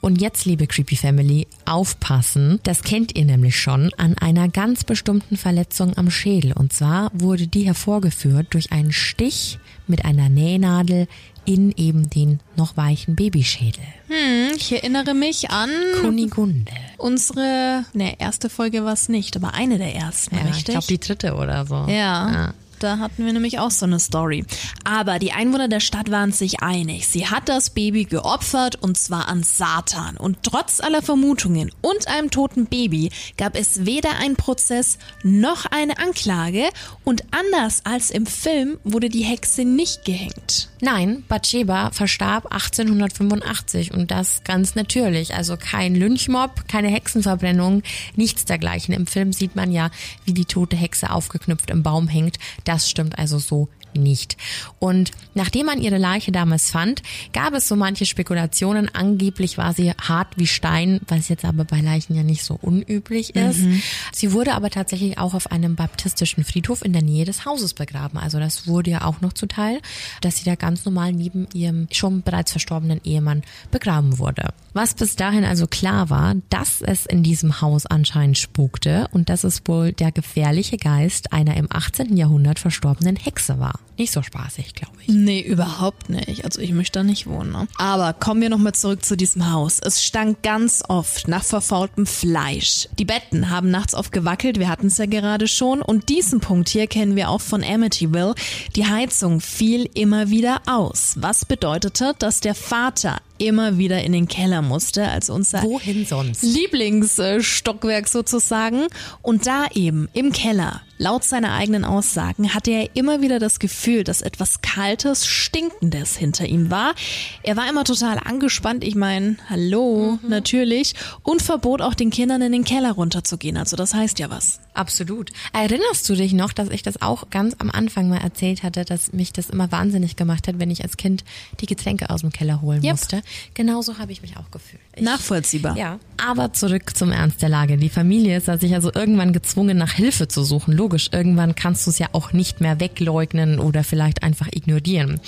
Und 0.00 0.20
jetzt, 0.20 0.44
liebe 0.44 0.68
Creepy 0.68 0.96
Family, 0.96 1.48
aufpassen. 1.64 2.60
Das 2.62 2.82
kennt 2.82 3.16
ihr 3.16 3.24
nämlich 3.24 3.58
schon 3.58 3.90
an 3.96 4.16
einer 4.18 4.48
ganz 4.48 4.84
bestimmten 4.84 5.36
Verletzung 5.36 5.96
am 5.96 6.10
Schädel. 6.10 6.52
Und 6.52 6.72
zwar 6.72 7.10
wurde 7.12 7.48
die 7.48 7.66
hervorgeführt 7.66 8.48
durch 8.50 8.70
einen 8.70 8.92
Stich 8.92 9.58
mit 9.88 10.04
einer 10.04 10.28
Nähnadel 10.28 11.08
in 11.44 11.72
eben 11.76 12.10
den 12.10 12.40
noch 12.56 12.76
weichen 12.76 13.16
Babyschädel. 13.16 13.82
Hm, 14.08 14.52
ich 14.56 14.72
erinnere 14.72 15.14
mich 15.14 15.50
an 15.50 15.70
Kunigunde. 16.00 16.72
Unsere, 16.98 17.84
ne, 17.92 18.14
erste 18.18 18.48
Folge 18.48 18.84
war 18.84 18.92
es 18.92 19.08
nicht, 19.08 19.36
aber 19.36 19.54
eine 19.54 19.78
der 19.78 19.94
ersten, 19.94 20.36
ja, 20.36 20.42
richtig? 20.42 20.58
Ich 20.60 20.64
glaube 20.66 20.86
die 20.86 21.00
dritte 21.00 21.34
oder 21.34 21.66
so. 21.66 21.86
Ja. 21.88 22.32
ja. 22.32 22.54
Da 22.84 22.98
hatten 22.98 23.24
wir 23.24 23.32
nämlich 23.32 23.58
auch 23.58 23.70
so 23.70 23.86
eine 23.86 23.98
Story. 23.98 24.44
Aber 24.84 25.18
die 25.18 25.32
Einwohner 25.32 25.68
der 25.68 25.80
Stadt 25.80 26.10
waren 26.10 26.32
sich 26.32 26.60
einig. 26.60 27.08
Sie 27.08 27.26
hat 27.26 27.48
das 27.48 27.70
Baby 27.70 28.04
geopfert 28.04 28.76
und 28.76 28.98
zwar 28.98 29.28
an 29.28 29.42
Satan. 29.42 30.18
Und 30.18 30.42
trotz 30.42 30.80
aller 30.80 31.00
Vermutungen 31.00 31.70
und 31.80 32.06
einem 32.08 32.30
toten 32.30 32.66
Baby 32.66 33.10
gab 33.38 33.56
es 33.56 33.86
weder 33.86 34.18
einen 34.18 34.36
Prozess 34.36 34.98
noch 35.22 35.64
eine 35.64 35.96
Anklage. 35.96 36.68
Und 37.04 37.24
anders 37.30 37.86
als 37.86 38.10
im 38.10 38.26
Film 38.26 38.76
wurde 38.84 39.08
die 39.08 39.24
Hexe 39.24 39.64
nicht 39.64 40.04
gehängt. 40.04 40.68
Nein, 40.82 41.24
Bathsheba 41.28 41.90
verstarb 41.92 42.52
1885 42.52 43.94
und 43.94 44.10
das 44.10 44.44
ganz 44.44 44.74
natürlich. 44.74 45.34
Also 45.34 45.56
kein 45.56 45.94
Lynchmob, 45.94 46.68
keine 46.68 46.88
Hexenverbrennung, 46.88 47.82
nichts 48.16 48.44
dergleichen. 48.44 48.92
Im 48.92 49.06
Film 49.06 49.32
sieht 49.32 49.56
man 49.56 49.72
ja, 49.72 49.88
wie 50.26 50.34
die 50.34 50.44
tote 50.44 50.76
Hexe 50.76 51.08
aufgeknüpft 51.08 51.70
im 51.70 51.82
Baum 51.82 52.08
hängt. 52.08 52.38
Das 52.64 52.73
stimmt 52.78 53.18
also 53.18 53.38
so 53.38 53.68
nicht. 53.96 54.36
Und 54.78 55.10
nachdem 55.34 55.66
man 55.66 55.80
ihre 55.80 55.98
Leiche 55.98 56.32
damals 56.32 56.70
fand, 56.70 57.02
gab 57.32 57.54
es 57.54 57.68
so 57.68 57.76
manche 57.76 58.06
Spekulationen. 58.06 58.88
Angeblich 58.94 59.58
war 59.58 59.72
sie 59.72 59.92
hart 59.92 60.36
wie 60.36 60.46
Stein, 60.46 61.00
was 61.08 61.28
jetzt 61.28 61.44
aber 61.44 61.64
bei 61.64 61.80
Leichen 61.80 62.14
ja 62.14 62.22
nicht 62.22 62.44
so 62.44 62.58
unüblich 62.60 63.34
ist. 63.34 63.60
Mhm. 63.60 63.82
Sie 64.12 64.32
wurde 64.32 64.54
aber 64.54 64.70
tatsächlich 64.70 65.18
auch 65.18 65.34
auf 65.34 65.50
einem 65.50 65.76
baptistischen 65.76 66.44
Friedhof 66.44 66.84
in 66.84 66.92
der 66.92 67.02
Nähe 67.02 67.24
des 67.24 67.44
Hauses 67.44 67.74
begraben. 67.74 68.18
Also 68.18 68.38
das 68.38 68.66
wurde 68.66 68.90
ja 68.90 69.04
auch 69.04 69.20
noch 69.20 69.32
zuteil, 69.32 69.80
dass 70.20 70.36
sie 70.36 70.44
da 70.44 70.54
ganz 70.54 70.84
normal 70.84 71.12
neben 71.12 71.46
ihrem 71.52 71.88
schon 71.90 72.22
bereits 72.22 72.52
verstorbenen 72.52 73.00
Ehemann 73.04 73.42
begraben 73.70 74.18
wurde. 74.18 74.52
Was 74.72 74.94
bis 74.94 75.16
dahin 75.16 75.44
also 75.44 75.66
klar 75.66 76.10
war, 76.10 76.34
dass 76.50 76.82
es 76.82 77.06
in 77.06 77.22
diesem 77.22 77.60
Haus 77.60 77.86
anscheinend 77.86 78.38
spukte 78.38 79.08
und 79.12 79.28
dass 79.28 79.44
es 79.44 79.62
wohl 79.66 79.92
der 79.92 80.12
gefährliche 80.12 80.76
Geist 80.76 81.32
einer 81.32 81.56
im 81.56 81.68
18. 81.70 82.16
Jahrhundert 82.16 82.58
verstorbenen 82.58 83.16
Hexe 83.16 83.58
war. 83.58 83.78
Nicht 83.96 84.12
so 84.12 84.22
spaßig, 84.22 84.74
glaube 84.74 84.94
ich. 85.00 85.08
Nee, 85.08 85.40
überhaupt 85.40 86.08
nicht. 86.10 86.44
Also 86.44 86.60
ich 86.60 86.72
möchte 86.72 86.98
da 86.98 87.02
nicht 87.04 87.26
wohnen. 87.26 87.52
Ne? 87.52 87.68
Aber 87.76 88.12
kommen 88.12 88.40
wir 88.40 88.50
nochmal 88.50 88.74
zurück 88.74 89.04
zu 89.04 89.16
diesem 89.16 89.52
Haus. 89.52 89.78
Es 89.78 90.04
stank 90.04 90.42
ganz 90.42 90.82
oft 90.88 91.28
nach 91.28 91.44
verfaultem 91.44 92.06
Fleisch. 92.06 92.88
Die 92.98 93.04
Betten 93.04 93.50
haben 93.50 93.70
nachts 93.70 93.94
oft 93.94 94.10
gewackelt, 94.10 94.58
wir 94.58 94.68
hatten 94.68 94.88
es 94.88 94.98
ja 94.98 95.06
gerade 95.06 95.46
schon. 95.46 95.80
Und 95.80 96.08
diesen 96.08 96.40
Punkt 96.40 96.68
hier 96.68 96.88
kennen 96.88 97.14
wir 97.14 97.30
auch 97.30 97.40
von 97.40 97.62
Amityville. 97.62 98.34
Die 98.74 98.86
Heizung 98.86 99.40
fiel 99.40 99.88
immer 99.94 100.28
wieder 100.28 100.62
aus. 100.66 101.14
Was 101.20 101.44
bedeutete, 101.44 102.14
dass 102.18 102.40
der 102.40 102.54
Vater 102.54 103.18
immer 103.38 103.78
wieder 103.78 104.02
in 104.02 104.12
den 104.12 104.28
Keller 104.28 104.62
musste, 104.62 105.08
also 105.08 105.34
unser 105.34 105.62
Wohin 105.62 106.06
sonst? 106.06 106.42
Lieblingsstockwerk 106.42 108.08
sozusagen. 108.08 108.86
Und 109.22 109.46
da 109.46 109.66
eben 109.74 110.08
im 110.12 110.32
Keller, 110.32 110.82
laut 110.98 111.24
seiner 111.24 111.54
eigenen 111.54 111.84
Aussagen, 111.84 112.54
hatte 112.54 112.70
er 112.70 112.94
immer 112.94 113.20
wieder 113.20 113.38
das 113.38 113.58
Gefühl, 113.58 114.04
dass 114.04 114.22
etwas 114.22 114.60
Kaltes, 114.62 115.26
Stinkendes 115.26 116.16
hinter 116.16 116.46
ihm 116.46 116.70
war. 116.70 116.94
Er 117.42 117.56
war 117.56 117.68
immer 117.68 117.84
total 117.84 118.18
angespannt. 118.18 118.84
Ich 118.84 118.94
meine, 118.94 119.36
hallo, 119.48 120.18
mhm. 120.22 120.28
natürlich. 120.28 120.94
Und 121.22 121.42
verbot 121.42 121.82
auch 121.82 121.94
den 121.94 122.10
Kindern 122.10 122.42
in 122.42 122.52
den 122.52 122.64
Keller 122.64 122.92
runterzugehen. 122.92 123.56
Also 123.56 123.76
das 123.76 123.94
heißt 123.94 124.18
ja 124.18 124.30
was. 124.30 124.60
Absolut. 124.74 125.30
Erinnerst 125.52 126.08
du 126.08 126.14
dich 126.14 126.32
noch, 126.32 126.52
dass 126.52 126.68
ich 126.68 126.82
das 126.82 127.00
auch 127.00 127.30
ganz 127.30 127.54
am 127.58 127.70
Anfang 127.70 128.08
mal 128.08 128.18
erzählt 128.18 128.62
hatte, 128.64 128.84
dass 128.84 129.12
mich 129.12 129.32
das 129.32 129.50
immer 129.50 129.70
wahnsinnig 129.70 130.16
gemacht 130.16 130.48
hat, 130.48 130.58
wenn 130.58 130.70
ich 130.70 130.82
als 130.82 130.96
Kind 130.96 131.24
die 131.60 131.66
Getränke 131.66 132.10
aus 132.10 132.22
dem 132.22 132.30
Keller 132.30 132.60
holen 132.60 132.82
yep. 132.82 132.92
musste? 132.92 133.22
Genauso 133.54 133.98
habe 133.98 134.12
ich 134.12 134.22
mich 134.22 134.36
auch 134.36 134.50
gefühlt. 134.50 134.82
Ich, 134.96 135.02
Nachvollziehbar. 135.02 135.76
Ja. 135.76 135.98
Aber 136.16 136.52
zurück 136.52 136.96
zum 136.96 137.12
Ernst 137.12 137.42
der 137.42 137.48
Lage. 137.48 137.76
Die 137.76 137.88
Familie 137.88 138.40
sah 138.40 138.58
sich 138.58 138.74
also 138.74 138.92
irgendwann 138.92 139.32
gezwungen, 139.32 139.76
nach 139.76 139.92
Hilfe 139.92 140.28
zu 140.28 140.44
suchen. 140.44 140.74
Logisch, 140.74 141.10
irgendwann 141.12 141.54
kannst 141.54 141.86
du 141.86 141.90
es 141.90 141.98
ja 141.98 142.08
auch 142.12 142.32
nicht 142.32 142.60
mehr 142.60 142.80
wegleugnen 142.80 143.58
oder 143.58 143.84
vielleicht 143.84 144.22
einfach 144.22 144.48
ignorieren. 144.52 145.20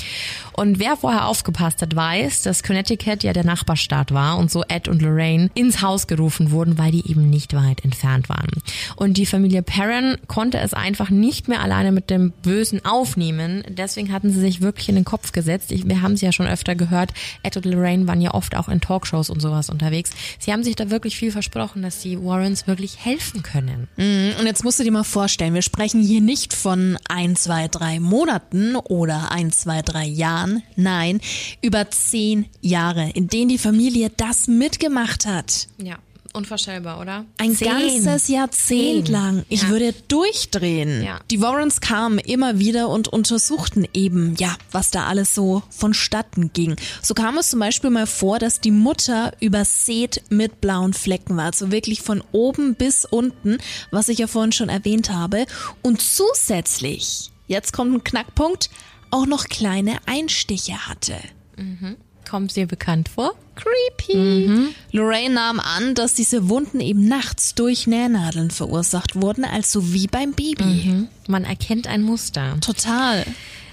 Und 0.53 0.79
wer 0.79 0.97
vorher 0.97 1.27
aufgepasst 1.27 1.83
hat, 1.83 1.95
weiß, 1.95 2.43
dass 2.43 2.63
Connecticut 2.63 3.23
ja 3.23 3.33
der 3.33 3.45
Nachbarstaat 3.45 4.13
war 4.13 4.39
und 4.39 4.51
so 4.51 4.63
Ed 4.69 4.89
und 4.89 5.03
Lorraine 5.03 5.51
ins 5.55 5.83
Haus 5.83 6.07
gerufen 6.07 6.51
wurden, 6.51 6.79
weil 6.79 6.93
die 6.93 7.09
eben 7.11 7.29
nicht 7.29 7.55
weit 7.55 7.85
entfernt 7.85 8.29
waren. 8.29 8.51
Und 8.97 9.17
die 9.17 9.27
Familie 9.27 9.63
Perrin 9.63 10.17
konnte 10.27 10.59
es 10.59 10.75
einfach 10.75 11.11
nicht 11.11 11.49
mehr 11.49 11.61
alleine 11.61 11.93
mit 11.93 12.11
dem 12.11 12.33
Bösen 12.43 12.85
aufnehmen. 12.85 13.65
Deswegen 13.69 14.13
hatten 14.13 14.31
sie 14.31 14.41
sich 14.41 14.61
wirklich 14.61 14.89
in 14.89 14.95
den 14.95 15.05
Kopf 15.05 15.33
gesetzt. 15.33 15.73
Ich, 15.73 15.89
wir 15.89 16.03
haben 16.03 16.13
es 16.13 16.21
ja 16.21 16.33
schon 16.33 16.47
öfter 16.47 16.75
gehört. 16.75 17.13
Ed 17.43 17.57
und 17.57 17.67
Lorraine 17.67 17.86
waren 17.87 18.21
ja 18.21 18.35
oft 18.35 18.57
auch 18.57 18.69
in 18.69 18.81
Talkshows 18.81 19.31
und 19.31 19.41
sowas 19.41 19.71
unterwegs. 19.71 20.11
Sie 20.39 20.53
haben 20.53 20.65
sich 20.65 20.77
da 20.77 20.91
wirklich 20.91 21.17
viel 21.17 21.31
versprochen, 21.31 21.83
dass 21.83 22.01
die 22.01 22.23
Warrens 22.23 22.67
wirklich 22.67 23.05
helfen 23.05 23.43
können. 23.43 23.89
Mhm, 23.97 24.33
und 24.41 24.47
jetzt 24.47 24.65
musst 24.65 24.79
du 24.79 24.85
dir 24.85 24.93
mal 24.93 25.05
vorstellen, 25.05 25.55
wir 25.55 25.63
sprechen 25.63 26.03
hier 26.03 26.21
nicht 26.21 26.53
von 26.53 26.99
ein, 27.09 27.37
zwei, 27.37 27.69
drei 27.69 28.01
Monaten 28.01 28.77
oder 28.77 29.31
ein, 29.31 29.53
zwei, 29.53 29.83
drei 29.83 30.07
Jahren. 30.07 30.63
Nein, 30.75 31.21
über 31.63 31.91
zehn 31.91 32.47
Jahre, 32.61 33.11
in 33.11 33.29
denen 33.29 33.49
die 33.49 33.59
Familie 33.59 34.11
das 34.17 34.49
mitgemacht 34.49 35.27
hat. 35.27 35.69
Ja. 35.79 35.97
Unvorstellbar, 36.37 37.01
oder? 37.01 37.25
Ein 37.39 37.57
Zehn. 37.57 37.69
ganzes 37.69 38.29
Jahrzehnt 38.29 39.07
Zehn. 39.07 39.13
lang. 39.13 39.47
Ich 39.49 39.63
ja. 39.63 39.69
würde 39.71 39.95
durchdrehen. 40.07 41.03
Ja. 41.03 41.19
Die 41.31 41.41
Warrens 41.41 41.81
kamen 41.81 42.19
immer 42.19 42.59
wieder 42.59 42.91
und 42.91 43.09
untersuchten 43.09 43.89
eben, 43.95 44.35
ja, 44.37 44.55
was 44.71 44.91
da 44.91 45.07
alles 45.07 45.35
so 45.35 45.63
vonstatten 45.71 46.53
ging. 46.53 46.77
So 47.01 47.15
kam 47.15 47.39
es 47.39 47.49
zum 47.49 47.61
Beispiel 47.61 47.89
mal 47.89 48.07
vor, 48.07 48.39
dass 48.39 48.61
die 48.61 48.71
Mutter 48.71 49.33
übersät 49.41 50.23
mit 50.29 50.61
blauen 50.61 50.93
Flecken 50.93 51.39
war. 51.39 51.47
Also 51.47 51.73
wirklich 51.73 52.03
von 52.03 52.23
oben 52.33 52.75
bis 52.75 53.07
unten, 53.07 53.57
was 53.91 54.11
ich 54.11 54.19
ja 54.19 54.27
vorhin 54.27 54.53
schon 54.53 54.69
erwähnt 54.69 55.09
habe. 55.11 55.47
Und 55.81 56.03
zusätzlich, 56.03 57.31
jetzt 57.47 57.73
kommt 57.73 57.95
ein 57.95 58.05
Knackpunkt, 58.05 58.69
auch 59.11 59.25
noch 59.25 59.47
kleine 59.49 59.97
Einstiche 60.05 60.87
hatte. 60.87 61.17
Mhm. 61.57 61.97
Kommt 62.29 62.57
dir 62.57 62.67
bekannt 62.67 63.09
vor? 63.09 63.33
Creepy. 63.55 64.17
Mhm. 64.17 64.69
Lorraine 64.93 65.35
nahm 65.35 65.61
an, 65.61 65.95
dass 65.95 66.15
diese 66.15 66.49
Wunden 66.49 66.81
eben 66.81 67.07
nachts 67.07 67.55
durch 67.55 67.87
Nähnadeln 67.87 68.51
verursacht 68.51 69.21
wurden, 69.21 69.45
also 69.45 69.93
wie 69.93 70.09
beim 70.09 70.33
Baby. 70.33 70.65
Mhm. 70.65 71.09
Man 71.29 71.45
erkennt 71.45 71.87
ein 71.87 72.03
Muster. 72.03 72.59
Total. 72.61 73.25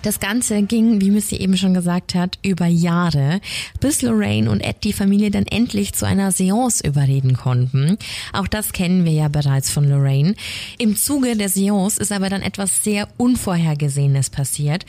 Das 0.03 0.19
Ganze 0.19 0.61
ging, 0.63 0.99
wie 0.99 1.11
Missy 1.11 1.37
eben 1.37 1.55
schon 1.55 1.73
gesagt 1.73 2.13
hat, 2.13 2.37
über 2.43 2.65
Jahre, 2.65 3.39
bis 3.79 4.01
Lorraine 4.01 4.51
und 4.51 4.59
Ed 4.59 4.83
die 4.83 4.91
Familie 4.91 5.31
dann 5.31 5.45
endlich 5.45 5.93
zu 5.93 6.05
einer 6.05 6.33
Seance 6.33 6.85
überreden 6.85 7.37
konnten. 7.37 7.97
Auch 8.33 8.47
das 8.47 8.73
kennen 8.73 9.05
wir 9.05 9.13
ja 9.13 9.29
bereits 9.29 9.69
von 9.69 9.87
Lorraine. 9.87 10.35
Im 10.77 10.97
Zuge 10.97 11.37
der 11.37 11.47
Seance 11.47 12.01
ist 12.01 12.11
aber 12.11 12.29
dann 12.29 12.41
etwas 12.41 12.83
sehr 12.83 13.07
Unvorhergesehenes 13.15 14.29
passiert. 14.29 14.85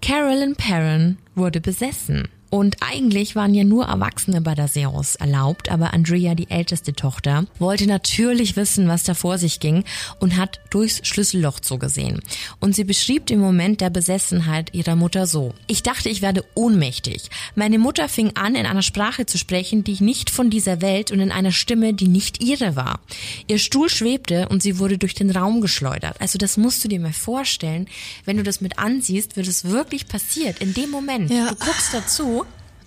Carolyn 0.00 0.56
Perrin 0.56 1.18
wurde 1.34 1.60
besessen. 1.60 2.28
Und 2.54 2.76
eigentlich 2.88 3.34
waren 3.34 3.52
ja 3.52 3.64
nur 3.64 3.86
Erwachsene 3.86 4.40
bei 4.40 4.54
der 4.54 4.68
Seance 4.68 5.18
erlaubt, 5.18 5.72
aber 5.72 5.92
Andrea, 5.92 6.36
die 6.36 6.48
älteste 6.52 6.92
Tochter, 6.92 7.46
wollte 7.58 7.88
natürlich 7.88 8.54
wissen, 8.54 8.86
was 8.86 9.02
da 9.02 9.14
vor 9.14 9.38
sich 9.38 9.58
ging 9.58 9.82
und 10.20 10.36
hat 10.36 10.60
durchs 10.70 11.04
Schlüsselloch 11.04 11.58
zugesehen. 11.58 12.20
Und 12.60 12.76
sie 12.76 12.84
beschrieb 12.84 13.26
den 13.26 13.40
Moment 13.40 13.80
der 13.80 13.90
Besessenheit 13.90 14.72
ihrer 14.72 14.94
Mutter 14.94 15.26
so. 15.26 15.52
Ich 15.66 15.82
dachte, 15.82 16.08
ich 16.08 16.22
werde 16.22 16.44
ohnmächtig. 16.54 17.28
Meine 17.56 17.80
Mutter 17.80 18.08
fing 18.08 18.36
an, 18.36 18.54
in 18.54 18.66
einer 18.66 18.82
Sprache 18.82 19.26
zu 19.26 19.36
sprechen, 19.36 19.82
die 19.82 20.00
nicht 20.00 20.30
von 20.30 20.48
dieser 20.48 20.80
Welt 20.80 21.10
und 21.10 21.18
in 21.18 21.32
einer 21.32 21.50
Stimme, 21.50 21.92
die 21.92 22.06
nicht 22.06 22.40
ihre 22.40 22.76
war. 22.76 23.00
Ihr 23.48 23.58
Stuhl 23.58 23.88
schwebte 23.88 24.48
und 24.48 24.62
sie 24.62 24.78
wurde 24.78 24.96
durch 24.96 25.14
den 25.14 25.32
Raum 25.32 25.60
geschleudert. 25.60 26.20
Also 26.20 26.38
das 26.38 26.56
musst 26.56 26.84
du 26.84 26.88
dir 26.88 27.00
mal 27.00 27.12
vorstellen. 27.12 27.88
Wenn 28.24 28.36
du 28.36 28.44
das 28.44 28.60
mit 28.60 28.78
ansiehst, 28.78 29.34
wird 29.34 29.48
es 29.48 29.64
wirklich 29.64 30.06
passiert. 30.06 30.60
In 30.60 30.72
dem 30.72 30.92
Moment. 30.92 31.32
Ja. 31.32 31.48
Du 31.48 31.56
guckst 31.56 31.92
dazu 31.92 32.43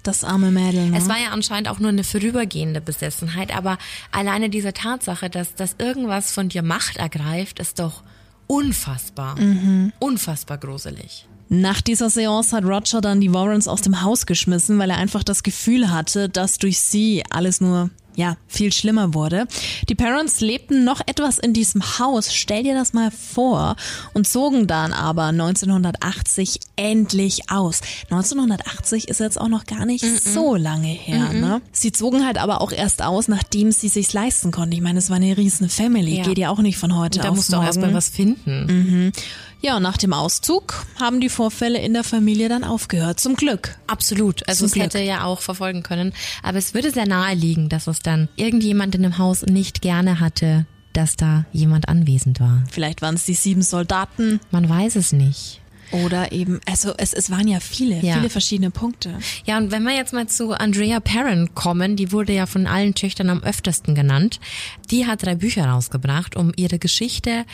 das 0.07 0.23
arme 0.23 0.51
Mädel. 0.51 0.89
Ne? 0.89 0.97
Es 0.97 1.07
war 1.09 1.17
ja 1.17 1.29
anscheinend 1.31 1.69
auch 1.69 1.79
nur 1.79 1.89
eine 1.89 2.03
vorübergehende 2.03 2.81
Besessenheit, 2.81 3.55
aber 3.55 3.77
alleine 4.11 4.49
diese 4.49 4.73
Tatsache, 4.73 5.29
dass, 5.29 5.55
dass 5.55 5.75
irgendwas 5.77 6.31
von 6.31 6.49
dir 6.49 6.63
Macht 6.63 6.97
ergreift, 6.97 7.59
ist 7.59 7.79
doch 7.79 8.03
unfassbar. 8.47 9.39
Mhm. 9.39 9.91
Unfassbar 9.99 10.57
gruselig. 10.57 11.27
Nach 11.49 11.81
dieser 11.81 12.09
Seance 12.09 12.55
hat 12.55 12.65
Roger 12.65 12.99
dann 12.99 13.21
die 13.21 13.33
Warrens 13.33 13.67
aus 13.67 13.81
dem 13.81 14.01
Haus 14.01 14.25
geschmissen, 14.25 14.79
weil 14.79 14.89
er 14.89 14.97
einfach 14.97 15.23
das 15.23 15.43
Gefühl 15.43 15.89
hatte, 15.89 16.27
dass 16.27 16.57
durch 16.57 16.79
sie 16.79 17.23
alles 17.29 17.61
nur 17.61 17.89
ja, 18.17 18.36
viel 18.47 18.74
schlimmer 18.74 19.13
wurde. 19.13 19.47
Die 19.88 19.95
Parents 19.95 20.41
lebten 20.41 20.83
noch 20.83 21.01
etwas 21.05 21.38
in 21.38 21.53
diesem 21.53 22.00
Haus, 22.00 22.33
stell 22.33 22.63
dir 22.63 22.74
das 22.74 22.91
mal 22.91 23.12
vor, 23.12 23.75
und 24.13 24.27
zogen 24.27 24.65
dann 24.65 24.91
aber 24.91 25.25
1980 25.25 26.59
endlich 26.75 27.51
aus. 27.51 27.81
1980 28.09 29.07
ist 29.07 29.19
jetzt 29.19 29.39
auch 29.39 29.50
noch 29.50 29.65
gar 29.65 29.86
nicht 29.86 30.03
mm 30.03 30.07
-mm. 30.07 30.33
so 30.33 30.55
lange 30.55 30.88
her. 30.88 31.31
Mm 31.31 31.41
ne? 31.41 31.62
Sie 31.71 31.91
zogen 31.91 32.25
halt 32.25 32.39
aber 32.39 32.62
auch 32.62 32.71
erst 32.71 33.03
aus, 33.03 33.27
nachdem 33.27 33.71
sie 33.71 33.88
sich's 33.88 34.13
leisten 34.13 34.50
konnten. 34.50 34.74
Ich 34.74 34.81
meine, 34.81 34.97
es 34.97 35.12
war 35.12 35.17
eine 35.17 35.38
riesen 35.38 35.69
Family, 35.69 36.17
ja. 36.17 36.24
geht 36.24 36.39
ja 36.39 36.50
auch 36.50 36.59
nicht 36.59 36.77
von 36.77 36.97
heute 36.97 37.19
und 37.19 37.25
da 37.25 37.31
musst 37.31 37.53
du 37.53 37.57
auch 37.57 37.63
erstmal 37.63 37.93
was 37.93 38.09
finden. 38.09 38.65
Mhm. 38.65 39.12
Ja, 39.61 39.79
nach 39.79 39.97
dem 39.97 40.13
Auszug 40.13 40.85
haben 40.99 41.19
die 41.19 41.29
Vorfälle 41.29 41.79
in 41.79 41.93
der 41.93 42.03
Familie 42.03 42.47
dann 42.47 42.63
aufgehört. 42.63 43.19
Zum 43.19 43.35
Glück. 43.35 43.77
Absolut. 43.87 44.47
Also 44.47 44.59
Zum 44.59 44.65
es 44.67 44.71
Glück. 44.73 44.85
hätte 44.85 44.99
ja 45.01 45.23
auch 45.23 45.41
verfolgen 45.41 45.81
können. 45.83 46.13
Aber 46.43 46.57
es 46.59 46.73
würde 46.73 46.91
sehr 46.91 47.07
nahe 47.07 47.33
liegen, 47.33 47.67
dass 47.69 47.87
es 47.87 47.99
dann 47.99 48.29
irgendjemand 48.35 48.93
in 48.95 49.03
dem 49.03 49.17
Haus 49.17 49.43
nicht 49.43 49.81
gerne 49.81 50.19
hatte, 50.19 50.65
dass 50.93 51.15
da 51.15 51.45
jemand 51.51 51.89
anwesend 51.89 52.39
war. 52.39 52.63
Vielleicht 52.71 53.01
waren 53.01 53.15
es 53.15 53.25
die 53.25 53.33
sieben 53.33 53.61
Soldaten. 53.63 54.39
Man 54.51 54.69
weiß 54.69 54.95
es 54.95 55.11
nicht. 55.11 55.61
Oder 55.91 56.32
eben, 56.32 56.60
also 56.65 56.94
es, 56.98 57.13
es 57.13 57.29
waren 57.29 57.48
ja 57.48 57.60
viele, 57.60 58.00
ja. 58.01 58.15
viele 58.15 58.29
verschiedene 58.29 58.72
Punkte. 58.72 59.17
Ja, 59.46 59.58
und 59.58 59.72
wenn 59.72 59.84
wir 59.84 59.96
jetzt 59.96 60.13
mal 60.13 60.27
zu 60.27 60.51
Andrea 60.51 61.00
Perrin 61.00 61.50
kommen, 61.56 61.96
die 61.96 62.12
wurde 62.12 62.34
ja 62.34 62.46
von 62.46 62.67
allen 62.67 62.94
Töchtern 62.94 63.29
am 63.29 63.44
öftesten 63.44 63.96
genannt. 63.96 64.39
Die 64.91 65.06
hat 65.06 65.24
drei 65.24 65.36
Bücher 65.36 65.65
rausgebracht, 65.65 66.36
um 66.36 66.51
ihre 66.56 66.79
Geschichte, 66.79 67.46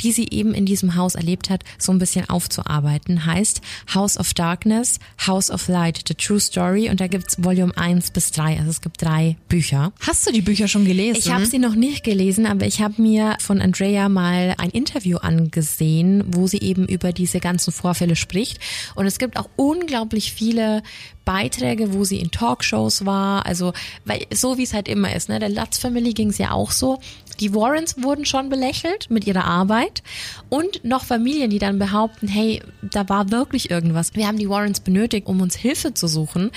die 0.00 0.12
sie 0.12 0.28
eben 0.30 0.54
in 0.54 0.66
diesem 0.66 0.94
Haus 0.94 1.14
erlebt 1.14 1.50
hat, 1.50 1.64
so 1.78 1.92
ein 1.92 1.98
bisschen 1.98 2.28
aufzuarbeiten. 2.28 3.26
Heißt 3.26 3.60
House 3.94 4.18
of 4.18 4.32
Darkness, 4.34 4.98
House 5.26 5.50
of 5.50 5.68
Light, 5.68 6.04
The 6.08 6.14
True 6.14 6.40
Story 6.40 6.88
und 6.88 7.00
da 7.00 7.06
gibt's 7.06 7.42
Volume 7.42 7.76
1 7.76 8.10
bis 8.12 8.30
3. 8.32 8.58
Also 8.58 8.70
es 8.70 8.80
gibt 8.80 9.02
drei 9.02 9.36
Bücher. 9.48 9.92
Hast 10.00 10.26
du 10.26 10.32
die 10.32 10.42
Bücher 10.42 10.68
schon 10.68 10.84
gelesen? 10.84 11.18
Ich 11.18 11.30
habe 11.30 11.46
sie 11.46 11.58
noch 11.58 11.74
nicht 11.74 12.04
gelesen, 12.04 12.46
aber 12.46 12.66
ich 12.66 12.80
habe 12.80 13.00
mir 13.00 13.36
von 13.38 13.60
Andrea 13.60 14.08
mal 14.08 14.54
ein 14.58 14.70
Interview 14.70 15.18
angesehen, 15.18 16.24
wo 16.28 16.46
sie 16.46 16.58
eben 16.58 16.86
über 16.86 17.12
diese 17.12 17.40
ganzen 17.40 17.72
Vorfälle 17.82 18.16
spricht. 18.16 18.58
Und 18.94 19.06
es 19.06 19.18
gibt 19.18 19.36
auch 19.38 19.48
unglaublich 19.56 20.32
viele 20.32 20.82
Beiträge, 21.24 21.92
wo 21.92 22.04
sie 22.04 22.18
in 22.18 22.30
Talkshows 22.30 23.04
war. 23.04 23.44
Also, 23.46 23.72
weil 24.04 24.26
so 24.32 24.58
wie 24.58 24.62
es 24.62 24.72
halt 24.72 24.88
immer 24.88 25.14
ist, 25.14 25.28
ne? 25.28 25.38
Der 25.38 25.48
Lutz 25.48 25.78
Family 25.78 26.12
ging 26.12 26.30
es 26.30 26.38
ja 26.38 26.52
auch 26.52 26.70
so. 26.70 26.98
Die 27.40 27.54
Warrens 27.54 27.96
wurden 28.02 28.24
schon 28.24 28.48
belächelt 28.48 29.10
mit 29.10 29.26
ihrer 29.26 29.44
Arbeit 29.44 30.02
und 30.48 30.84
noch 30.84 31.04
Familien, 31.04 31.50
die 31.50 31.58
dann 31.58 31.78
behaupten, 31.78 32.28
hey, 32.28 32.62
da 32.82 33.08
war 33.08 33.30
wirklich 33.30 33.70
irgendwas. 33.70 34.14
Wir 34.14 34.26
haben 34.26 34.38
die 34.38 34.48
Warrens 34.48 34.80
benötigt, 34.80 35.26
um 35.26 35.40
uns 35.40 35.56
Hilfe 35.56 35.94
zu 35.94 36.06
suchen. 36.06 36.50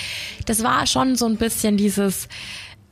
Das 0.45 0.63
war 0.63 0.85
schon 0.85 1.15
so 1.15 1.25
ein 1.25 1.37
bisschen 1.37 1.77
dieses, 1.77 2.27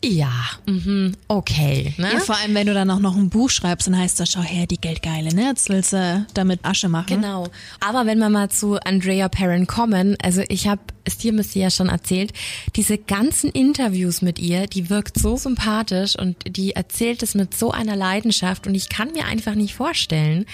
Ja, 0.04 0.34
mhm, 0.66 1.14
okay. 1.30 1.94
Ne? 1.98 2.12
Ja, 2.14 2.20
vor 2.20 2.36
allem, 2.36 2.54
wenn 2.54 2.68
du 2.68 2.74
dann 2.74 2.92
auch 2.92 3.00
noch 3.00 3.16
ein 3.16 3.30
Buch 3.30 3.50
schreibst, 3.50 3.88
dann 3.88 3.98
heißt 3.98 4.20
das, 4.20 4.32
schau 4.32 4.42
her, 4.42 4.68
die 4.68 4.80
Geldgeile, 4.80 5.34
ne? 5.34 5.46
Jetzt 5.46 5.70
willst 5.70 5.94
du 5.94 6.26
damit 6.34 6.60
Asche 6.64 6.90
machen. 6.90 7.22
Genau. 7.22 7.48
Aber 7.80 8.06
wenn 8.06 8.20
wir 8.20 8.30
mal 8.30 8.50
zu 8.50 8.76
Andrea 8.84 9.30
Perrin 9.30 9.66
kommen, 9.66 10.18
also 10.22 10.42
ich 10.50 10.68
habe 10.68 10.82
es 11.06 11.18
dir 11.18 11.34
Missy 11.34 11.60
ja 11.60 11.70
schon 11.70 11.90
erzählt, 11.90 12.34
diese 12.76 12.98
ganzen 12.98 13.50
Interviews 13.50 14.22
mit 14.22 14.40
ihr, 14.40 14.68
die 14.68 14.90
wirkt 14.90 15.20
so 15.20 15.38
sympathisch 15.38 16.18
und 16.18 16.38
die 16.48 16.74
erzählt 16.74 17.24
es 17.24 17.36
mit 17.36 17.56
so 17.56 17.72
einer 17.72 17.96
Leidenschaft 17.96 18.68
und 18.68 18.76
ich 18.76 18.90
kann 18.90 19.12
mir 19.12 19.26
einfach 19.26 19.56
nicht 19.56 19.74
vorstellen, 19.74 20.46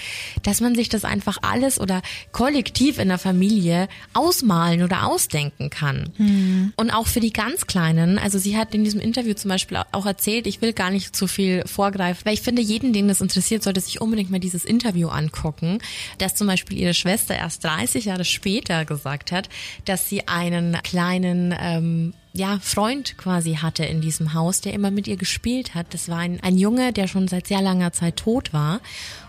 dass 0.42 0.60
man 0.60 0.74
sich 0.74 0.88
das 0.88 1.04
einfach 1.04 1.38
alles 1.42 1.80
oder 1.80 2.02
kollektiv 2.32 2.98
in 2.98 3.08
der 3.08 3.18
Familie 3.18 3.88
ausmalen 4.14 4.82
oder 4.82 5.06
ausdenken 5.06 5.70
kann. 5.70 6.12
Hm. 6.16 6.72
Und 6.76 6.90
auch 6.90 7.06
für 7.06 7.20
die 7.20 7.32
ganz 7.32 7.66
Kleinen, 7.66 8.18
also 8.18 8.38
sie 8.38 8.56
hat 8.56 8.74
in 8.74 8.84
diesem 8.84 9.00
Interview 9.00 9.34
zum 9.34 9.48
Beispiel 9.48 9.78
auch 9.92 10.06
erzählt, 10.06 10.46
ich 10.46 10.60
will 10.60 10.72
gar 10.72 10.90
nicht 10.90 11.14
zu 11.14 11.26
viel 11.26 11.62
vorgreifen, 11.66 12.24
weil 12.24 12.34
ich 12.34 12.42
finde, 12.42 12.62
jeden, 12.62 12.92
den 12.92 13.08
das 13.08 13.20
interessiert, 13.20 13.62
sollte 13.62 13.80
sich 13.80 14.00
unbedingt 14.00 14.30
mal 14.30 14.40
dieses 14.40 14.64
Interview 14.64 15.08
angucken, 15.08 15.78
dass 16.18 16.34
zum 16.34 16.46
Beispiel 16.46 16.78
ihre 16.78 16.94
Schwester 16.94 17.34
erst 17.34 17.64
30 17.64 18.06
Jahre 18.06 18.24
später 18.24 18.84
gesagt 18.84 19.32
hat, 19.32 19.48
dass 19.84 20.08
sie 20.08 20.26
einen 20.40 20.72
kleinen 20.82 21.54
ähm, 21.60 22.14
ja, 22.32 22.58
Freund 22.62 23.18
quasi 23.18 23.54
hatte 23.56 23.84
in 23.84 24.00
diesem 24.00 24.34
Haus, 24.34 24.60
der 24.60 24.72
immer 24.72 24.90
mit 24.90 25.08
ihr 25.08 25.16
gespielt 25.16 25.74
hat. 25.74 25.92
Das 25.94 26.08
war 26.08 26.18
ein, 26.18 26.40
ein 26.42 26.56
Junge, 26.56 26.92
der 26.92 27.08
schon 27.08 27.26
seit 27.26 27.48
sehr 27.48 27.60
langer 27.60 27.92
Zeit 27.92 28.16
tot 28.16 28.52
war. 28.52 28.80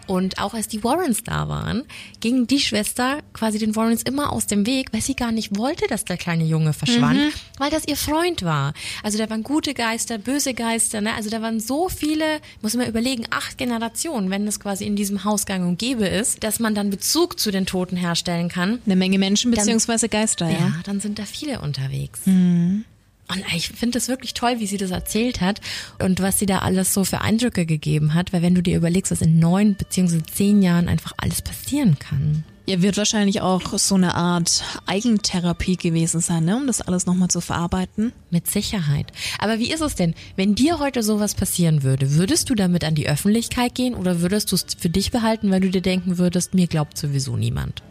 Und 0.07 0.39
auch 0.39 0.53
als 0.53 0.67
die 0.67 0.83
Warrens 0.83 1.23
da 1.23 1.47
waren, 1.47 1.83
ging 2.19 2.45
die 2.45 2.59
Schwester 2.59 3.19
quasi 3.33 3.59
den 3.59 3.75
Warrens 3.75 4.01
immer 4.03 4.33
aus 4.33 4.45
dem 4.45 4.65
Weg, 4.65 4.91
weil 4.91 5.01
sie 5.01 5.15
gar 5.15 5.31
nicht 5.31 5.57
wollte, 5.57 5.87
dass 5.87 6.03
der 6.05 6.17
kleine 6.17 6.43
Junge 6.43 6.73
verschwand, 6.73 7.19
mhm. 7.19 7.31
weil 7.57 7.69
das 7.69 7.87
ihr 7.87 7.95
Freund 7.95 8.43
war. 8.43 8.73
Also 9.03 9.17
da 9.17 9.29
waren 9.29 9.43
gute 9.43 9.73
Geister, 9.73 10.17
böse 10.17 10.53
Geister, 10.53 11.01
ne? 11.01 11.13
Also 11.13 11.29
da 11.29 11.41
waren 11.41 11.59
so 11.59 11.87
viele, 11.87 12.41
muss 12.61 12.75
man 12.75 12.87
überlegen, 12.87 13.25
acht 13.29 13.57
Generationen, 13.57 14.29
wenn 14.29 14.45
das 14.45 14.59
quasi 14.59 14.85
in 14.85 14.95
diesem 14.95 15.23
Haus 15.23 15.45
gang 15.45 15.65
und 15.65 15.79
gäbe 15.79 16.07
ist, 16.07 16.43
dass 16.43 16.59
man 16.59 16.75
dann 16.75 16.89
Bezug 16.89 17.39
zu 17.39 17.49
den 17.49 17.65
Toten 17.65 17.95
herstellen 17.95 18.49
kann. 18.49 18.79
Eine 18.85 18.95
Menge 18.97 19.17
Menschen 19.17 19.51
beziehungsweise 19.51 20.09
Geister, 20.09 20.49
ja. 20.49 20.59
Ja, 20.59 20.73
dann 20.83 20.99
sind 20.99 21.19
da 21.19 21.23
viele 21.23 21.61
unterwegs. 21.61 22.21
Mhm. 22.25 22.85
Und 23.31 23.43
ich 23.55 23.69
finde 23.69 23.97
es 23.97 24.09
wirklich 24.09 24.33
toll, 24.33 24.59
wie 24.59 24.67
sie 24.67 24.77
das 24.77 24.91
erzählt 24.91 25.39
hat 25.39 25.61
und 25.99 26.19
was 26.19 26.37
sie 26.37 26.45
da 26.45 26.59
alles 26.59 26.93
so 26.93 27.05
für 27.05 27.21
Eindrücke 27.21 27.65
gegeben 27.65 28.13
hat, 28.13 28.33
weil 28.33 28.41
wenn 28.41 28.55
du 28.55 28.61
dir 28.61 28.75
überlegst, 28.75 29.11
was 29.11 29.21
in 29.21 29.39
neun 29.39 29.75
beziehungsweise 29.75 30.23
zehn 30.23 30.61
Jahren 30.61 30.89
einfach 30.89 31.13
alles 31.17 31.41
passieren 31.41 31.97
kann. 31.97 32.43
Ja, 32.67 32.81
wird 32.81 32.97
wahrscheinlich 32.97 33.41
auch 33.41 33.77
so 33.77 33.95
eine 33.95 34.15
Art 34.15 34.63
Eigentherapie 34.85 35.77
gewesen 35.77 36.21
sein, 36.21 36.45
ne? 36.45 36.57
um 36.57 36.67
das 36.67 36.81
alles 36.81 37.05
nochmal 37.05 37.29
zu 37.29 37.41
verarbeiten. 37.41 38.13
Mit 38.29 38.49
Sicherheit. 38.49 39.11
Aber 39.39 39.59
wie 39.59 39.71
ist 39.71 39.81
es 39.81 39.95
denn, 39.95 40.13
wenn 40.35 40.53
dir 40.53 40.79
heute 40.79 41.01
sowas 41.01 41.33
passieren 41.33 41.83
würde? 41.83 42.13
Würdest 42.13 42.49
du 42.49 42.55
damit 42.55 42.83
an 42.83 42.95
die 42.95 43.09
Öffentlichkeit 43.09 43.75
gehen 43.75 43.95
oder 43.95 44.21
würdest 44.21 44.51
du 44.51 44.55
es 44.55 44.65
für 44.77 44.89
dich 44.89 45.11
behalten, 45.11 45.49
weil 45.51 45.61
du 45.61 45.69
dir 45.69 45.81
denken 45.81 46.17
würdest, 46.17 46.53
mir 46.53 46.67
glaubt 46.67 46.97
sowieso 46.97 47.35
niemand? 47.35 47.81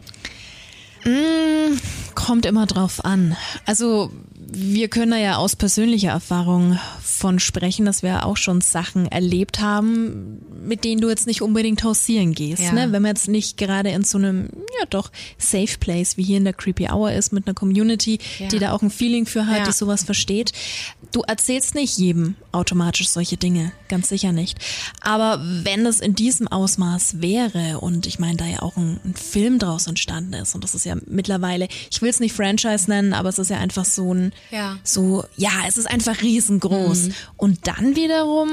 Mm, 1.03 1.77
kommt 2.15 2.45
immer 2.45 2.65
drauf 2.65 3.03
an. 3.03 3.35
Also 3.65 4.11
wir 4.53 4.89
können 4.89 5.11
da 5.11 5.17
ja 5.17 5.37
aus 5.37 5.55
persönlicher 5.55 6.09
Erfahrung 6.09 6.77
von 7.01 7.39
sprechen, 7.39 7.85
dass 7.85 8.03
wir 8.03 8.25
auch 8.25 8.35
schon 8.35 8.59
Sachen 8.59 9.05
erlebt 9.05 9.61
haben, 9.61 10.41
mit 10.61 10.83
denen 10.83 10.99
du 10.99 11.09
jetzt 11.09 11.25
nicht 11.25 11.41
unbedingt 11.41 11.83
hausieren 11.85 12.33
gehst. 12.33 12.63
Ja. 12.63 12.73
Ne? 12.73 12.91
Wenn 12.91 13.01
man 13.01 13.15
jetzt 13.15 13.29
nicht 13.29 13.55
gerade 13.57 13.91
in 13.91 14.03
so 14.03 14.17
einem, 14.17 14.49
ja 14.79 14.85
doch, 14.89 15.09
Safe 15.37 15.77
Place 15.79 16.17
wie 16.17 16.23
hier 16.23 16.37
in 16.37 16.43
der 16.43 16.53
Creepy 16.53 16.89
Hour 16.91 17.13
ist, 17.13 17.31
mit 17.31 17.47
einer 17.47 17.53
Community, 17.53 18.19
ja. 18.39 18.47
die 18.49 18.59
da 18.59 18.73
auch 18.73 18.81
ein 18.81 18.91
Feeling 18.91 19.25
für 19.25 19.47
hat, 19.47 19.59
ja. 19.59 19.63
die 19.63 19.71
sowas 19.71 20.03
versteht. 20.03 20.51
Du 21.13 21.21
erzählst 21.21 21.73
nicht 21.73 21.97
jedem 21.97 22.35
automatisch 22.51 23.09
solche 23.09 23.37
Dinge, 23.37 23.71
ganz 23.87 24.09
sicher 24.09 24.33
nicht. 24.33 24.57
Aber 24.99 25.41
wenn 25.63 25.85
das 25.85 26.01
in 26.01 26.13
diesem 26.13 26.49
Ausmaß 26.49 27.21
wäre 27.21 27.79
und 27.79 28.05
ich 28.05 28.19
meine, 28.19 28.37
da 28.37 28.45
ja 28.45 28.61
auch 28.61 28.75
ein, 28.75 28.99
ein 29.05 29.15
Film 29.15 29.59
draus 29.59 29.87
entstanden 29.87 30.33
ist 30.33 30.55
und 30.55 30.63
das 30.63 30.75
ist 30.75 30.85
ja 30.85 30.95
mittlerweile, 31.05 31.69
ich 31.89 32.01
will 32.01 32.09
es 32.09 32.19
nicht 32.19 32.33
Franchise 32.33 32.89
nennen, 32.89 33.13
aber 33.13 33.29
es 33.29 33.39
ist 33.39 33.49
ja 33.49 33.57
einfach 33.57 33.85
so 33.85 34.13
ein, 34.13 34.33
ja. 34.49 34.77
so, 34.83 35.23
ja, 35.35 35.51
es 35.67 35.77
ist 35.77 35.89
einfach 35.89 36.21
riesengroß. 36.21 37.03
Mhm. 37.03 37.13
Und 37.37 37.67
dann 37.67 37.95
wiederum, 37.95 38.49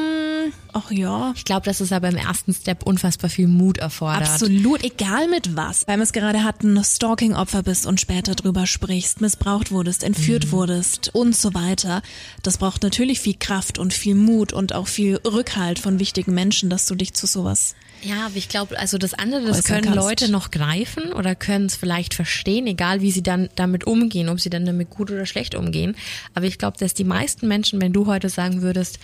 ach 0.73 0.91
ja. 0.91 1.33
Ich 1.37 1.45
glaube, 1.45 1.65
dass 1.65 1.81
es 1.81 1.93
aber 1.93 2.09
im 2.09 2.17
ersten 2.17 2.55
Step 2.55 2.85
unfassbar 2.85 3.31
viel 3.31 3.49
Mut 3.49 3.79
erfordert. 3.79 4.29
Absolut, 4.29 4.85
egal 4.85 5.29
mit 5.29 5.57
was. 5.57 5.87
Weil 5.87 5.99
wir 5.99 6.05
es 6.05 6.13
gerade 6.13 6.45
hatten, 6.45 6.83
Stalking-Opfer 6.83 7.63
bist 7.63 7.87
und 7.87 8.01
später 8.01 8.35
drüber 8.35 8.67
sprichst, 8.67 9.21
missbraucht 9.21 9.71
wurdest, 9.71 10.05
entführt 10.05 10.47
mhm. 10.47 10.53
wurdest 10.53 11.15
und 11.15 11.37
so 11.37 11.55
weiter. 11.55 12.03
Das 12.43 12.59
braucht 12.59 12.83
natürlich 12.83 13.21
viel 13.21 13.37
Kraft 13.39 13.79
und 13.79 13.93
viel 13.93 14.15
Mut 14.15 14.53
und 14.53 14.75
auch 14.75 14.89
viel 14.89 15.17
Rückhalt 15.17 15.79
von 15.79 15.99
wichtigen 15.99 16.35
Menschen, 16.35 16.71
dass 16.71 16.87
du 16.87 16.95
dich 16.95 17.15
zu 17.15 17.27
sowas 17.27 17.75
ja, 18.03 18.27
aber 18.27 18.37
ich 18.37 18.49
glaube, 18.49 18.79
also 18.79 18.97
das 18.97 19.15
andere, 19.15 19.47
das 19.47 19.65
können 19.65 19.83
kannst. 19.83 19.97
Leute 19.97 20.31
noch 20.31 20.51
greifen 20.51 21.13
oder 21.13 21.35
können 21.35 21.67
es 21.67 21.75
vielleicht 21.75 22.15
verstehen, 22.15 22.67
egal 22.67 23.01
wie 23.01 23.11
sie 23.11 23.23
dann 23.23 23.49
damit 23.57 23.87
umgehen, 23.87 24.29
ob 24.29 24.41
sie 24.41 24.51
dann 24.51 24.65
damit 24.65 24.91
gut 24.91 25.11
oder 25.11 25.27
schlecht 25.27 25.55
umgehen. 25.55 25.78
Aber 26.35 26.47
ich 26.47 26.59
glaube, 26.59 26.79
dass 26.79 26.95
die 26.95 27.05
meisten 27.05 27.49
Menschen, 27.49 27.81
wenn 27.81 27.93
du 27.93 28.07
heute 28.07 28.29
sagen 28.29 28.63
würdest, 28.63 28.99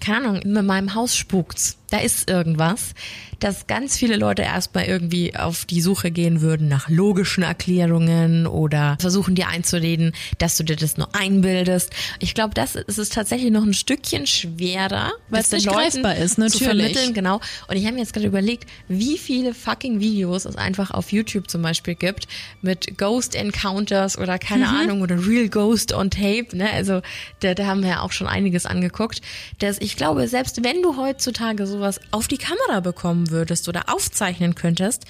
keine 0.00 0.28
Ahnung, 0.28 0.42
in 0.42 0.66
meinem 0.66 0.94
Haus 0.94 1.16
spukt's, 1.16 1.78
da 1.92 1.98
ist 1.98 2.30
irgendwas, 2.30 2.94
dass 3.38 3.66
ganz 3.66 3.98
viele 3.98 4.16
Leute 4.16 4.42
erstmal 4.42 4.84
irgendwie 4.84 5.34
auf 5.34 5.64
die 5.64 5.80
Suche 5.80 6.10
gehen 6.10 6.40
würden 6.40 6.68
nach 6.68 6.88
logischen 6.88 7.42
Erklärungen 7.42 8.46
oder 8.46 8.96
versuchen 9.00 9.34
dir 9.34 9.48
einzureden, 9.48 10.12
dass 10.38 10.56
du 10.56 10.62
dir 10.62 10.76
das 10.76 10.96
nur 10.96 11.14
einbildest. 11.14 11.90
Ich 12.20 12.34
glaube, 12.34 12.54
das 12.54 12.76
ist 12.76 12.98
es 12.98 13.08
tatsächlich 13.08 13.50
noch 13.50 13.64
ein 13.64 13.74
Stückchen 13.74 14.26
schwerer, 14.26 15.12
weil 15.28 15.40
es 15.40 15.50
nicht 15.50 15.66
Leuten 15.66 16.02
greifbar 16.02 16.16
ist, 16.16 16.38
natürlich. 16.38 16.58
zu 16.58 16.64
vermitteln, 16.64 17.14
genau. 17.14 17.40
Und 17.68 17.76
ich 17.76 17.84
habe 17.84 17.94
mir 17.94 18.00
jetzt 18.00 18.12
gerade 18.12 18.28
überlegt, 18.28 18.68
wie 18.88 19.18
viele 19.18 19.54
fucking 19.54 20.00
Videos 20.00 20.44
es 20.44 20.56
einfach 20.56 20.92
auf 20.92 21.12
YouTube 21.12 21.50
zum 21.50 21.62
Beispiel 21.62 21.96
gibt 21.96 22.28
mit 22.62 22.96
Ghost 22.96 23.34
Encounters 23.34 24.16
oder 24.16 24.38
keine 24.38 24.66
mhm. 24.66 24.76
Ahnung 24.76 25.00
oder 25.02 25.26
Real 25.26 25.48
Ghost 25.48 25.92
on 25.92 26.10
Tape. 26.10 26.46
Ne? 26.56 26.70
Also 26.70 27.02
da, 27.40 27.54
da 27.54 27.66
haben 27.66 27.82
wir 27.82 27.90
ja 27.90 28.00
auch 28.02 28.12
schon 28.12 28.28
einiges 28.28 28.66
angeguckt. 28.66 29.20
Dass 29.58 29.78
ich 29.80 29.96
glaube, 29.96 30.28
selbst 30.28 30.62
wenn 30.64 30.80
du 30.80 30.96
heutzutage 30.96 31.66
sowas 31.82 32.00
auf 32.12 32.28
die 32.28 32.38
Kamera 32.38 32.80
bekommen 32.80 33.30
würdest 33.30 33.68
oder 33.68 33.92
aufzeichnen 33.92 34.54
könntest, 34.54 35.04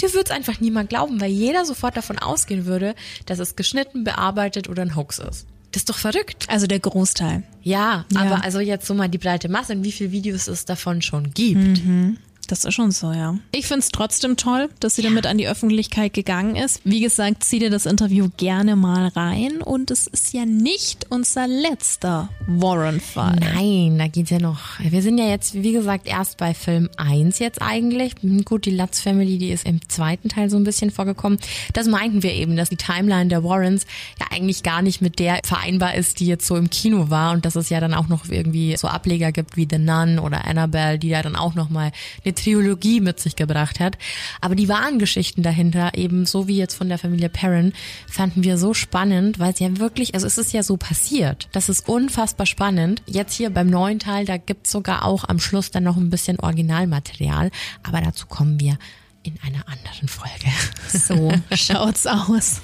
dir 0.00 0.12
würde 0.12 0.26
es 0.26 0.30
einfach 0.30 0.60
niemand 0.60 0.90
glauben, 0.90 1.20
weil 1.20 1.30
jeder 1.30 1.64
sofort 1.64 1.96
davon 1.96 2.18
ausgehen 2.18 2.66
würde, 2.66 2.94
dass 3.26 3.38
es 3.38 3.56
geschnitten, 3.56 4.04
bearbeitet 4.04 4.68
oder 4.68 4.82
ein 4.82 4.94
Hoax 4.94 5.18
ist. 5.18 5.46
Das 5.72 5.82
ist 5.82 5.90
doch 5.90 5.98
verrückt. 5.98 6.46
Also 6.48 6.66
der 6.66 6.80
Großteil. 6.80 7.42
Ja, 7.62 8.04
ja. 8.12 8.20
aber 8.20 8.44
also 8.44 8.60
jetzt 8.60 8.86
so 8.86 8.94
mal 8.94 9.08
die 9.08 9.18
breite 9.18 9.48
Masse, 9.48 9.72
und 9.72 9.84
wie 9.84 9.92
viele 9.92 10.12
Videos 10.12 10.48
es 10.48 10.64
davon 10.64 11.02
schon 11.02 11.32
gibt. 11.32 11.84
Mhm. 11.84 12.18
Das 12.48 12.64
ist 12.64 12.72
schon 12.72 12.92
so, 12.92 13.12
ja. 13.12 13.36
Ich 13.52 13.66
finde 13.66 13.80
es 13.80 13.90
trotzdem 13.90 14.38
toll, 14.38 14.70
dass 14.80 14.96
sie 14.96 15.02
ja. 15.02 15.10
damit 15.10 15.26
an 15.26 15.36
die 15.36 15.46
Öffentlichkeit 15.46 16.14
gegangen 16.14 16.56
ist. 16.56 16.80
Wie 16.82 17.00
gesagt, 17.00 17.44
zieh 17.44 17.58
dir 17.58 17.68
das 17.68 17.84
Interview 17.84 18.30
gerne 18.38 18.74
mal 18.74 19.08
rein. 19.08 19.60
Und 19.60 19.90
es 19.90 20.06
ist 20.06 20.32
ja 20.32 20.46
nicht 20.46 21.06
unser 21.10 21.46
letzter 21.46 22.30
Warren-Fall. 22.46 23.36
Nein, 23.38 23.98
da 23.98 24.08
geht's 24.08 24.30
ja 24.30 24.38
noch. 24.38 24.80
Wir 24.80 25.02
sind 25.02 25.18
ja 25.18 25.26
jetzt, 25.26 25.62
wie 25.62 25.72
gesagt, 25.72 26.06
erst 26.06 26.38
bei 26.38 26.54
Film 26.54 26.88
1 26.96 27.38
jetzt 27.38 27.60
eigentlich. 27.60 28.14
Gut, 28.46 28.64
die 28.64 28.74
Lutz 28.74 29.00
Family, 29.00 29.36
die 29.36 29.50
ist 29.50 29.66
im 29.66 29.86
zweiten 29.86 30.30
Teil 30.30 30.48
so 30.48 30.56
ein 30.56 30.64
bisschen 30.64 30.90
vorgekommen. 30.90 31.38
Das 31.74 31.86
meinten 31.86 32.22
wir 32.22 32.32
eben, 32.32 32.56
dass 32.56 32.70
die 32.70 32.76
Timeline 32.76 33.28
der 33.28 33.44
Warrens 33.44 33.84
ja 34.18 34.26
eigentlich 34.30 34.62
gar 34.62 34.80
nicht 34.80 35.02
mit 35.02 35.18
der 35.18 35.40
vereinbar 35.44 35.96
ist, 35.96 36.18
die 36.20 36.26
jetzt 36.26 36.46
so 36.46 36.56
im 36.56 36.70
Kino 36.70 37.10
war. 37.10 37.32
Und 37.32 37.44
dass 37.44 37.56
es 37.56 37.68
ja 37.68 37.78
dann 37.78 37.92
auch 37.92 38.08
noch 38.08 38.30
irgendwie 38.30 38.74
so 38.78 38.88
Ableger 38.88 39.32
gibt 39.32 39.58
wie 39.58 39.68
The 39.70 39.76
Nun 39.76 40.18
oder 40.18 40.46
Annabelle, 40.46 40.98
die 40.98 41.08
ja 41.08 41.22
dann 41.22 41.36
auch 41.36 41.54
nochmal 41.54 41.92
eine 42.24 42.37
Trilogie 42.38 43.00
mit 43.00 43.20
sich 43.20 43.36
gebracht 43.36 43.80
hat. 43.80 43.98
Aber 44.40 44.54
die 44.54 44.68
wahren 44.68 44.98
Geschichten 44.98 45.42
dahinter, 45.42 45.92
eben 45.94 46.26
so 46.26 46.48
wie 46.48 46.56
jetzt 46.56 46.74
von 46.74 46.88
der 46.88 46.98
Familie 46.98 47.28
Perrin, 47.28 47.72
fanden 48.08 48.44
wir 48.44 48.58
so 48.58 48.74
spannend, 48.74 49.38
weil 49.38 49.52
es 49.52 49.58
ja 49.58 49.78
wirklich, 49.78 50.14
also 50.14 50.26
es 50.26 50.38
ist 50.38 50.52
ja 50.52 50.62
so 50.62 50.76
passiert. 50.76 51.48
Das 51.52 51.68
ist 51.68 51.88
unfassbar 51.88 52.46
spannend. 52.46 53.02
Jetzt 53.06 53.34
hier 53.34 53.50
beim 53.50 53.68
neuen 53.68 53.98
Teil, 53.98 54.24
da 54.24 54.36
gibt's 54.36 54.70
sogar 54.70 55.04
auch 55.04 55.24
am 55.24 55.40
Schluss 55.40 55.70
dann 55.70 55.84
noch 55.84 55.96
ein 55.96 56.10
bisschen 56.10 56.38
Originalmaterial. 56.38 57.50
Aber 57.82 58.00
dazu 58.00 58.26
kommen 58.26 58.60
wir 58.60 58.78
in 59.22 59.38
einer 59.42 59.68
anderen 59.68 60.08
Folge. 60.08 60.50
So 60.88 61.32
schaut's 61.54 62.06
aus. 62.06 62.60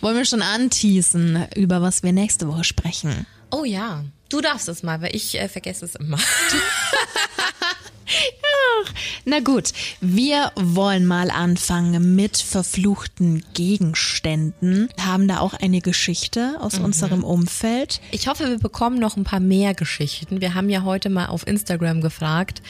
Wollen 0.00 0.16
wir 0.16 0.24
schon 0.24 0.42
anteasen, 0.42 1.46
über 1.56 1.80
was 1.80 2.02
wir 2.02 2.12
nächste 2.12 2.48
Woche 2.48 2.64
sprechen? 2.64 3.26
Oh 3.50 3.64
ja, 3.64 4.04
du 4.28 4.40
darfst 4.40 4.68
es 4.68 4.82
mal, 4.82 5.00
weil 5.00 5.14
ich 5.14 5.38
äh, 5.38 5.48
vergesse 5.48 5.84
es 5.84 5.94
immer. 5.94 6.18
Ach, 8.06 8.92
Na 9.24 9.40
gut, 9.40 9.72
wir 10.00 10.52
wollen 10.56 11.06
mal 11.06 11.30
anfangen 11.30 12.14
mit 12.14 12.36
verfluchten 12.36 13.44
Gegenständen. 13.54 14.88
Haben 15.00 15.28
da 15.28 15.38
auch 15.38 15.54
eine 15.54 15.80
Geschichte 15.80 16.56
aus 16.60 16.78
mhm. 16.78 16.84
unserem 16.86 17.24
Umfeld. 17.24 18.00
Ich 18.10 18.28
hoffe, 18.28 18.48
wir 18.48 18.58
bekommen 18.58 18.98
noch 18.98 19.16
ein 19.16 19.24
paar 19.24 19.40
mehr 19.40 19.74
Geschichten. 19.74 20.40
Wir 20.40 20.54
haben 20.54 20.68
ja 20.68 20.82
heute 20.82 21.08
mal 21.08 21.26
auf 21.26 21.46
Instagram 21.46 22.00
gefragt, 22.00 22.62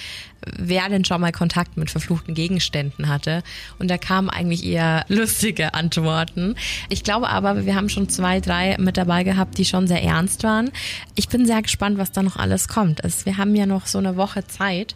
wer 0.58 0.88
denn 0.88 1.04
schon 1.04 1.20
mal 1.20 1.32
Kontakt 1.32 1.76
mit 1.76 1.90
verfluchten 1.90 2.34
Gegenständen 2.34 3.08
hatte. 3.08 3.42
Und 3.78 3.88
da 3.88 3.98
kamen 3.98 4.30
eigentlich 4.30 4.64
eher 4.64 5.04
lustige 5.08 5.74
Antworten. 5.74 6.56
Ich 6.88 7.02
glaube 7.02 7.28
aber, 7.28 7.64
wir 7.66 7.74
haben 7.74 7.88
schon 7.88 8.08
zwei, 8.08 8.40
drei 8.40 8.76
mit 8.78 8.96
dabei 8.96 9.24
gehabt, 9.24 9.58
die 9.58 9.64
schon 9.64 9.86
sehr 9.86 10.02
ernst 10.02 10.42
waren. 10.42 10.70
Ich 11.14 11.28
bin 11.28 11.46
sehr 11.46 11.62
gespannt, 11.62 11.98
was 11.98 12.12
da 12.12 12.22
noch 12.22 12.36
alles 12.36 12.68
kommt. 12.68 13.00
Wir 13.24 13.36
haben 13.36 13.54
ja 13.54 13.66
noch 13.66 13.86
so 13.86 13.98
eine 13.98 14.16
Woche 14.16 14.46
Zeit 14.46 14.94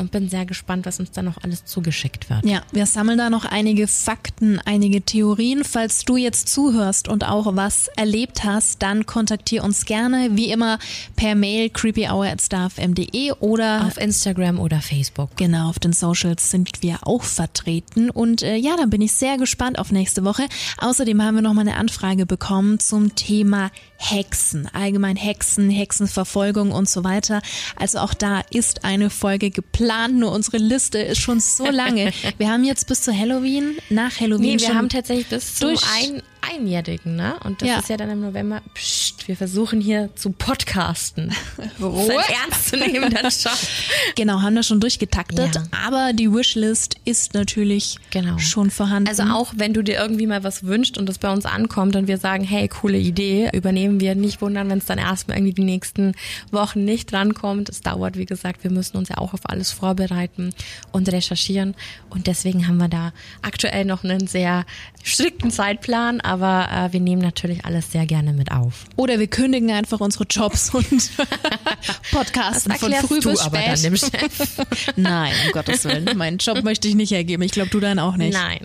und 0.00 0.10
bin 0.10 0.28
sehr 0.28 0.46
gespannt, 0.46 0.86
was 0.86 0.98
uns 0.98 1.10
da 1.12 1.22
noch 1.22 1.36
alles 1.42 1.64
zugeschickt 1.64 2.30
wird. 2.30 2.44
Ja, 2.44 2.62
wir 2.72 2.86
sammeln 2.86 3.18
da 3.18 3.30
noch 3.30 3.44
einige 3.44 3.86
Fakten, 3.86 4.58
einige 4.64 5.02
Theorien. 5.02 5.62
Falls 5.64 6.04
du 6.04 6.16
jetzt 6.16 6.48
zuhörst 6.48 7.06
und 7.06 7.24
auch 7.24 7.54
was 7.54 7.88
erlebt 7.96 8.44
hast, 8.44 8.82
dann 8.82 9.06
kontaktiere 9.06 9.64
uns 9.64 9.84
gerne, 9.84 10.30
wie 10.32 10.50
immer, 10.50 10.78
per 11.16 11.34
Mail 11.34 11.70
creepyhour@starfm.de 11.70 13.32
oder 13.40 13.86
auf 13.86 13.98
Instagram 13.98 14.58
oder 14.58 14.80
Facebook. 14.80 15.36
Genau, 15.36 15.68
auf 15.68 15.78
den 15.78 15.92
Socials 15.92 16.50
sind 16.50 16.82
wir 16.82 16.98
auch 17.02 17.22
vertreten. 17.22 18.10
Und 18.10 18.42
äh, 18.42 18.56
ja, 18.56 18.76
dann 18.76 18.90
bin 18.90 19.02
ich 19.02 19.12
sehr 19.12 19.36
gespannt 19.36 19.78
auf 19.78 19.92
nächste 19.92 20.24
Woche. 20.24 20.46
Außerdem 20.78 21.22
haben 21.22 21.34
wir 21.34 21.42
noch 21.42 21.54
mal 21.54 21.60
eine 21.60 21.76
Anfrage 21.76 22.26
bekommen 22.26 22.80
zum 22.80 23.14
Thema 23.14 23.70
Hexen, 23.98 24.66
allgemein 24.72 25.16
Hexen, 25.16 25.68
Hexenverfolgung 25.68 26.72
und 26.72 26.88
so 26.88 27.04
weiter. 27.04 27.42
Also 27.76 27.98
auch 27.98 28.14
da 28.14 28.40
ist 28.50 28.84
eine 28.84 29.10
Folge 29.10 29.50
geplant, 29.50 29.89
nur 30.18 30.32
unsere 30.32 30.58
Liste 30.58 30.98
ist 30.98 31.20
schon 31.20 31.40
so 31.40 31.70
lange. 31.70 32.12
Wir 32.38 32.50
haben 32.50 32.64
jetzt 32.64 32.86
bis 32.86 33.02
zu 33.02 33.16
Halloween, 33.16 33.76
nach 33.88 34.20
Halloween 34.20 34.56
nee, 34.56 34.60
wir 34.60 34.74
haben 34.74 34.88
tatsächlich 34.88 35.28
bis 35.28 35.56
zum 35.56 35.70
ein, 35.70 36.22
Einjährigen, 36.40 37.16
ne? 37.16 37.36
Und 37.44 37.62
das 37.62 37.68
ja. 37.68 37.78
ist 37.78 37.88
ja 37.88 37.96
dann 37.96 38.10
im 38.10 38.20
November. 38.20 38.62
Psst, 38.74 39.28
wir 39.28 39.36
versuchen 39.36 39.80
hier 39.80 40.10
zu 40.14 40.30
podcasten. 40.30 41.32
Oh. 41.82 42.08
ernst 42.10 42.68
zu 42.68 42.76
nehmen, 42.76 43.10
das 43.22 43.42
schon. 43.42 43.52
Genau, 44.16 44.42
haben 44.42 44.54
das 44.54 44.66
schon 44.66 44.80
durchgetaktet. 44.80 45.54
Ja. 45.54 45.62
Aber 45.86 46.12
die 46.12 46.30
Wishlist 46.30 46.96
ist 47.04 47.32
natürlich 47.32 47.96
genau. 48.10 48.38
schon 48.38 48.70
vorhanden. 48.70 49.08
Also 49.08 49.22
auch 49.22 49.54
wenn 49.56 49.72
du 49.72 49.82
dir 49.82 49.98
irgendwie 49.98 50.26
mal 50.26 50.44
was 50.44 50.64
wünschst 50.64 50.98
und 50.98 51.08
das 51.08 51.18
bei 51.18 51.32
uns 51.32 51.46
ankommt 51.46 51.96
und 51.96 52.06
wir 52.06 52.18
sagen, 52.18 52.44
hey, 52.44 52.68
coole 52.68 52.98
Idee, 52.98 53.50
übernehmen 53.52 54.00
wir. 54.00 54.14
Nicht 54.14 54.42
wundern, 54.42 54.68
wenn 54.68 54.78
es 54.78 54.84
dann 54.86 54.98
erstmal 54.98 55.38
irgendwie 55.38 55.54
die 55.54 55.64
nächsten 55.64 56.14
Wochen 56.50 56.84
nicht 56.84 57.12
drankommt. 57.12 57.68
Es 57.68 57.80
dauert, 57.80 58.16
wie 58.16 58.26
gesagt, 58.26 58.62
wir 58.62 58.70
müssen 58.70 58.96
uns 58.96 59.08
ja 59.08 59.18
auch 59.18 59.32
auf 59.32 59.40
alles 59.44 59.72
vorbereiten 59.72 60.52
und 60.92 61.10
recherchieren. 61.10 61.74
Und 62.10 62.26
deswegen 62.26 62.66
haben 62.68 62.78
wir 62.78 62.88
da 62.88 63.12
aktuell 63.42 63.84
noch 63.84 64.04
einen 64.04 64.26
sehr 64.26 64.66
strikten 65.02 65.50
Zeitplan, 65.50 66.20
aber 66.30 66.68
äh, 66.70 66.92
wir 66.92 67.00
nehmen 67.00 67.20
natürlich 67.20 67.64
alles 67.64 67.90
sehr 67.90 68.06
gerne 68.06 68.32
mit 68.32 68.52
auf. 68.52 68.84
Oder 68.94 69.18
wir 69.18 69.26
kündigen 69.26 69.72
einfach 69.72 69.98
unsere 69.98 70.24
Jobs 70.30 70.72
und 70.72 70.86
Podcasten 72.12 72.72
von 72.74 72.92
früh 72.92 73.20
bis 73.20 73.42
spät. 73.42 74.16
Nein, 74.96 75.32
um 75.46 75.52
Gottes 75.52 75.84
Willen. 75.84 76.16
Meinen 76.16 76.38
Job 76.38 76.62
möchte 76.62 76.86
ich 76.86 76.94
nicht 76.94 77.10
hergeben. 77.10 77.42
Ich 77.42 77.50
glaube, 77.50 77.70
du 77.70 77.80
dann 77.80 77.98
auch 77.98 78.16
nicht. 78.16 78.32
Nein. 78.32 78.60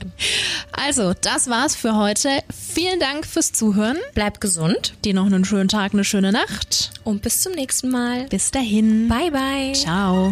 Also, 0.74 1.16
das 1.20 1.50
war's 1.50 1.76
für 1.76 1.96
heute. 1.96 2.30
Vielen 2.56 3.00
Dank 3.00 3.26
fürs 3.26 3.52
Zuhören. 3.52 3.98
Bleib 4.14 4.40
gesund. 4.42 4.94
Dir 5.04 5.16
noch 5.16 5.26
einen 5.26 5.44
schönen 5.44 5.68
Tag, 5.68 5.94
eine 5.94 6.04
schöne 6.04 6.32
Nacht. 6.32 6.92
Und 7.04 7.24
bis 7.24 7.42
zum 7.42 7.54
nächsten 7.54 7.90
Mal. 7.90 8.28
Bis 8.28 8.52
dahin. 8.52 9.08
Bye, 9.08 9.32
bye. 9.32 9.74
Ciao. 9.74 10.32